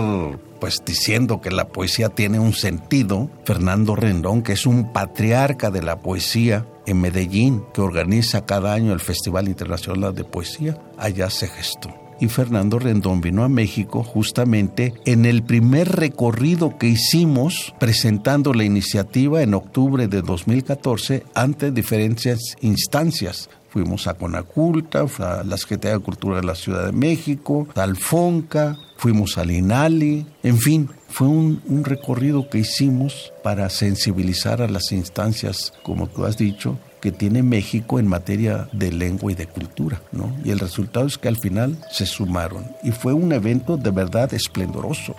pues 0.60 0.82
diciendo 0.84 1.40
que 1.40 1.50
la 1.50 1.68
poesía 1.68 2.08
tiene 2.08 2.38
un 2.38 2.52
sentido, 2.52 3.30
Fernando 3.44 3.96
Rendón, 3.96 4.42
que 4.42 4.52
es 4.52 4.66
un 4.66 4.92
patriarca 4.92 5.70
de 5.70 5.82
la 5.82 6.00
poesía 6.00 6.66
en 6.86 7.00
Medellín, 7.00 7.64
que 7.74 7.80
organiza 7.80 8.46
cada 8.46 8.72
año 8.72 8.92
el 8.92 9.00
Festival 9.00 9.48
Internacional 9.48 10.14
de 10.14 10.24
Poesía, 10.24 10.78
allá 10.96 11.30
se 11.30 11.48
gestó. 11.48 11.94
Y 12.20 12.28
Fernando 12.28 12.78
Rendón 12.80 13.20
vino 13.20 13.44
a 13.44 13.48
México 13.48 14.02
justamente 14.02 14.94
en 15.04 15.24
el 15.24 15.44
primer 15.44 15.88
recorrido 15.88 16.76
que 16.76 16.88
hicimos 16.88 17.74
presentando 17.78 18.52
la 18.52 18.64
iniciativa 18.64 19.42
en 19.42 19.54
octubre 19.54 20.08
de 20.08 20.22
2014 20.22 21.22
ante 21.34 21.70
diferentes 21.70 22.56
instancias 22.60 23.48
Fuimos 23.70 24.06
a 24.06 24.14
Conaculta, 24.14 25.06
a 25.18 25.44
la 25.44 25.56
Secretaría 25.56 25.98
de 25.98 26.04
Cultura 26.04 26.36
de 26.36 26.46
la 26.46 26.54
Ciudad 26.54 26.86
de 26.86 26.92
México, 26.92 27.68
a 27.74 27.86
fuimos 28.96 29.38
al 29.38 29.50
INALI, 29.50 30.26
en 30.42 30.58
fin, 30.58 30.90
fue 31.08 31.28
un, 31.28 31.62
un, 31.66 31.84
recorrido 31.84 32.48
que 32.48 32.58
hicimos 32.58 33.32
para 33.44 33.70
sensibilizar 33.70 34.60
a 34.60 34.68
las 34.68 34.90
instancias, 34.92 35.72
como 35.82 36.08
tú 36.08 36.24
has 36.24 36.36
dicho, 36.36 36.78
que 37.00 37.12
tiene 37.12 37.42
México 37.42 37.98
en 37.98 38.08
materia 38.08 38.68
de 38.72 38.92
lengua 38.92 39.32
y 39.32 39.34
de 39.34 39.46
cultura, 39.46 40.02
¿no? 40.12 40.36
Y 40.44 40.50
el 40.50 40.58
resultado 40.58 41.06
es 41.06 41.18
que 41.18 41.28
al 41.28 41.36
final 41.36 41.78
se 41.90 42.06
sumaron 42.06 42.66
y 42.82 42.90
fue 42.90 43.12
un 43.12 43.32
evento 43.32 43.76
de 43.76 43.90
verdad 43.90 44.32
esplendoroso. 44.34 45.14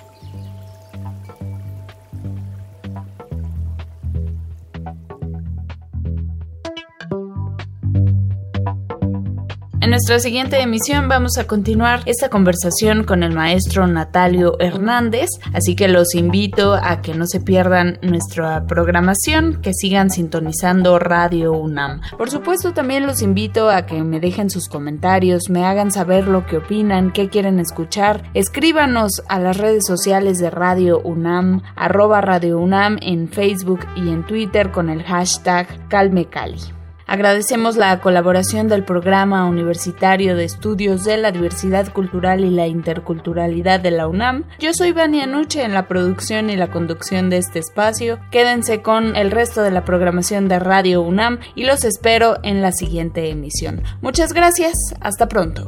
Nuestra 9.99 10.19
siguiente 10.19 10.61
emisión 10.61 11.09
vamos 11.09 11.37
a 11.37 11.45
continuar 11.45 12.03
esta 12.05 12.29
conversación 12.29 13.03
con 13.03 13.21
el 13.21 13.33
maestro 13.33 13.85
Natalio 13.85 14.55
Hernández, 14.57 15.27
así 15.51 15.75
que 15.75 15.89
los 15.89 16.15
invito 16.15 16.73
a 16.73 17.01
que 17.01 17.13
no 17.15 17.27
se 17.27 17.41
pierdan 17.41 17.99
nuestra 18.01 18.65
programación, 18.65 19.59
que 19.61 19.73
sigan 19.73 20.09
sintonizando 20.09 20.99
Radio 20.99 21.51
UNAM. 21.51 21.99
Por 22.17 22.29
supuesto 22.29 22.73
también 22.73 23.05
los 23.05 23.21
invito 23.21 23.69
a 23.69 23.85
que 23.85 24.01
me 24.01 24.21
dejen 24.21 24.49
sus 24.49 24.69
comentarios, 24.69 25.49
me 25.49 25.65
hagan 25.65 25.91
saber 25.91 26.29
lo 26.29 26.45
que 26.45 26.55
opinan, 26.55 27.11
qué 27.11 27.27
quieren 27.27 27.59
escuchar, 27.59 28.23
escríbanos 28.33 29.21
a 29.27 29.37
las 29.37 29.57
redes 29.57 29.85
sociales 29.85 30.39
de 30.39 30.49
Radio 30.49 31.01
UNAM, 31.01 31.61
arroba 31.75 32.21
Radio 32.21 32.57
UNAM 32.61 32.99
en 33.01 33.27
Facebook 33.27 33.81
y 33.97 34.07
en 34.07 34.25
Twitter 34.25 34.71
con 34.71 34.89
el 34.89 35.03
hashtag 35.03 35.89
CalmeCali. 35.89 36.78
Agradecemos 37.09 37.75
la 37.75 37.99
colaboración 38.01 38.67
del 38.67 38.83
Programa 38.83 39.45
Universitario 39.45 40.35
de 40.35 40.43
Estudios 40.43 41.05
de 41.05 41.17
la 41.17 41.31
Diversidad 41.31 41.91
Cultural 41.91 42.45
y 42.45 42.51
la 42.51 42.67
Interculturalidad 42.67 43.79
de 43.79 43.89
la 43.89 44.07
UNAM. 44.07 44.43
Yo 44.59 44.75
soy 44.75 44.91
Vania 44.91 45.25
Nuche 45.25 45.63
en 45.63 45.73
la 45.73 45.87
producción 45.87 46.51
y 46.51 46.55
la 46.55 46.69
conducción 46.69 47.31
de 47.31 47.37
este 47.37 47.57
espacio. 47.57 48.19
Quédense 48.29 48.83
con 48.83 49.15
el 49.15 49.31
resto 49.31 49.63
de 49.63 49.71
la 49.71 49.85
programación 49.85 50.47
de 50.47 50.59
Radio 50.59 51.01
UNAM 51.01 51.39
y 51.55 51.63
los 51.63 51.83
espero 51.83 52.37
en 52.43 52.61
la 52.61 52.71
siguiente 52.71 53.31
emisión. 53.31 53.81
Muchas 54.01 54.31
gracias, 54.31 54.75
hasta 55.01 55.27
pronto. 55.27 55.67